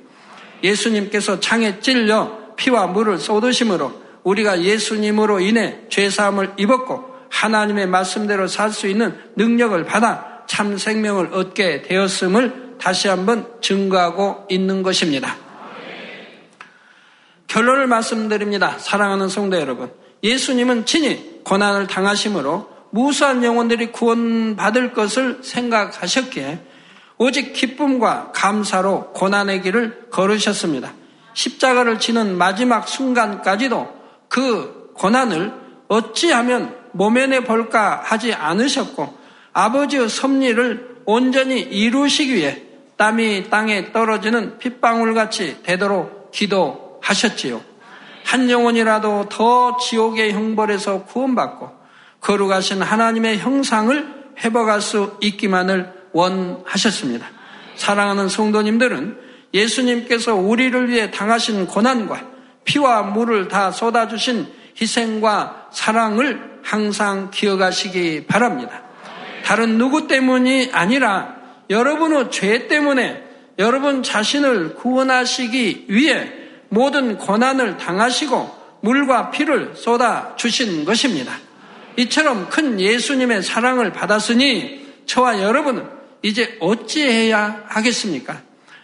예수님께서 0.62 1.40
창에 1.40 1.80
찔려 1.80 2.54
피와 2.56 2.86
물을 2.88 3.18
쏟으심으로 3.18 3.92
우리가 4.24 4.62
예수님으로 4.62 5.40
인해 5.40 5.80
죄사함을 5.88 6.54
입었고 6.56 7.16
하나님의 7.30 7.86
말씀대로 7.86 8.46
살 8.46 8.72
수 8.72 8.86
있는 8.88 9.16
능력을 9.36 9.84
받아 9.84 10.42
참 10.46 10.76
생명을 10.78 11.30
얻게 11.32 11.82
되었음을 11.82 12.76
다시 12.78 13.08
한번 13.08 13.46
증거하고 13.60 14.46
있는 14.48 14.82
것입니다. 14.82 15.36
결론을 17.46 17.86
말씀드립니다. 17.86 18.76
사랑하는 18.78 19.28
성도 19.28 19.58
여러분. 19.58 19.90
예수님은 20.22 20.86
친히 20.86 21.40
고난을 21.44 21.86
당하심으로 21.86 22.68
무수한 22.90 23.44
영혼들이 23.44 23.92
구원받을 23.92 24.92
것을 24.92 25.40
생각하셨기에 25.42 26.60
오직 27.18 27.52
기쁨과 27.52 28.32
감사로 28.34 29.12
고난의 29.12 29.62
길을 29.62 30.08
걸으셨습니다. 30.10 30.92
십자가를 31.34 31.98
지는 31.98 32.36
마지막 32.36 32.88
순간까지도 32.88 33.94
그 34.28 34.92
고난을 34.94 35.52
어찌하면 35.88 36.76
모면해 36.92 37.44
볼까 37.44 38.00
하지 38.02 38.32
않으셨고 38.32 39.16
아버지의 39.52 40.08
섭리를 40.08 40.96
온전히 41.04 41.60
이루시기 41.60 42.34
위해 42.34 42.62
땀이 42.96 43.50
땅에 43.50 43.92
떨어지는 43.92 44.58
핏방울같이 44.58 45.62
되도록 45.62 46.30
기도하셨지요. 46.32 47.60
한 48.24 48.50
영혼이라도 48.50 49.28
더 49.28 49.76
지옥의 49.76 50.32
형벌에서 50.32 51.04
구원받고 51.04 51.70
거룩하신 52.20 52.82
하나님의 52.82 53.38
형상을 53.38 54.14
회복할 54.38 54.80
수 54.80 55.16
있기만을 55.20 55.95
원하셨습니다. 56.16 57.26
사랑하는 57.76 58.28
성도님들은 58.28 59.18
예수님께서 59.52 60.34
우리를 60.34 60.88
위해 60.88 61.10
당하신 61.10 61.66
고난과 61.66 62.22
피와 62.64 63.02
물을 63.02 63.48
다 63.48 63.70
쏟아주신 63.70 64.46
희생과 64.80 65.68
사랑을 65.72 66.58
항상 66.62 67.30
기억하시기 67.30 68.26
바랍니다. 68.26 68.82
다른 69.44 69.78
누구 69.78 70.08
때문이 70.08 70.70
아니라 70.72 71.36
여러분의 71.70 72.30
죄 72.30 72.66
때문에 72.66 73.22
여러분 73.58 74.02
자신을 74.02 74.74
구원하시기 74.74 75.86
위해 75.88 76.32
모든 76.68 77.16
고난을 77.16 77.76
당하시고 77.76 78.56
물과 78.80 79.30
피를 79.30 79.72
쏟아 79.74 80.34
주신 80.36 80.84
것입니다. 80.84 81.32
이처럼 81.96 82.48
큰 82.50 82.78
예수님의 82.78 83.42
사랑을 83.42 83.92
받았으니 83.92 84.86
저와 85.06 85.40
여러분은 85.40 85.95
이제 86.22 86.56
어찌해야 86.60 87.64
하겠습니까? 87.66 88.40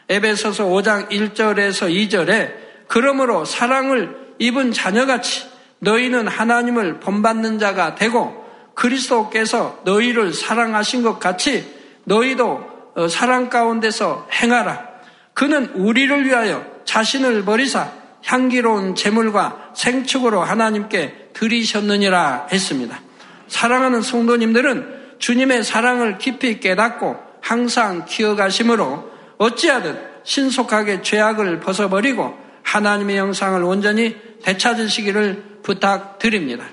에베소서 0.09 0.67
5장 0.67 1.09
1절에서 1.11 1.91
2절에 1.91 2.55
그러므로 2.87 3.45
사랑을 3.45 4.35
입은 4.39 4.73
자녀같이 4.73 5.47
너희는 5.79 6.29
하나님을 6.29 7.01
본받는 7.01 7.59
자가 7.59 7.95
되고 7.95 8.43
그리스도께서 8.75 9.81
너희를 9.85 10.33
사랑하신 10.33 11.03
것 11.03 11.19
같이 11.19 11.67
너희도 12.05 12.73
어, 12.95 13.09
사랑 13.09 13.49
가운데서 13.49 14.29
행하라. 14.33 14.87
그는 15.35 15.67
우리를 15.75 16.27
위하여 16.27 16.65
자신을 16.85 17.45
버리사 17.45 17.91
향기로운 18.25 18.95
재물과 18.95 19.73
생축으로 19.75 20.43
하나님께 20.43 21.31
드리셨느니라 21.33 22.49
했습니다. 22.53 23.01
사랑하는 23.49 24.03
성도님들은 24.03 25.02
주님의 25.23 25.63
사랑을 25.63 26.19
깊이 26.19 26.59
깨닫고 26.59 27.17
항상 27.41 28.05
기어가심으로 28.07 29.09
어찌하든 29.39 29.97
신속하게 30.25 31.03
죄악을 31.03 31.61
벗어버리고 31.61 32.37
하나님의 32.65 33.19
영상을 33.19 33.63
온전히 33.63 34.17
되찾으시기를 34.43 35.61
부탁드립니다. 35.63 36.65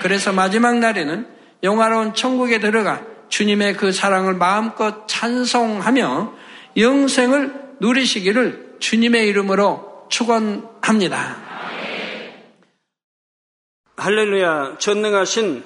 그래서 0.00 0.34
마지막 0.34 0.78
날에는 0.80 1.26
영화로운 1.62 2.12
천국에 2.12 2.60
들어가 2.60 3.00
주님의 3.30 3.78
그 3.78 3.90
사랑을 3.90 4.34
마음껏 4.34 5.08
찬송하며 5.08 6.34
영생을 6.76 7.54
누리시기를 7.80 8.76
주님의 8.80 9.28
이름으로 9.28 10.08
축원합니다. 10.10 11.38
할렐루야 13.96 14.76
전능하신 14.78 15.64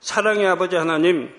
사랑의 0.00 0.48
아버지 0.48 0.74
하나님 0.74 1.38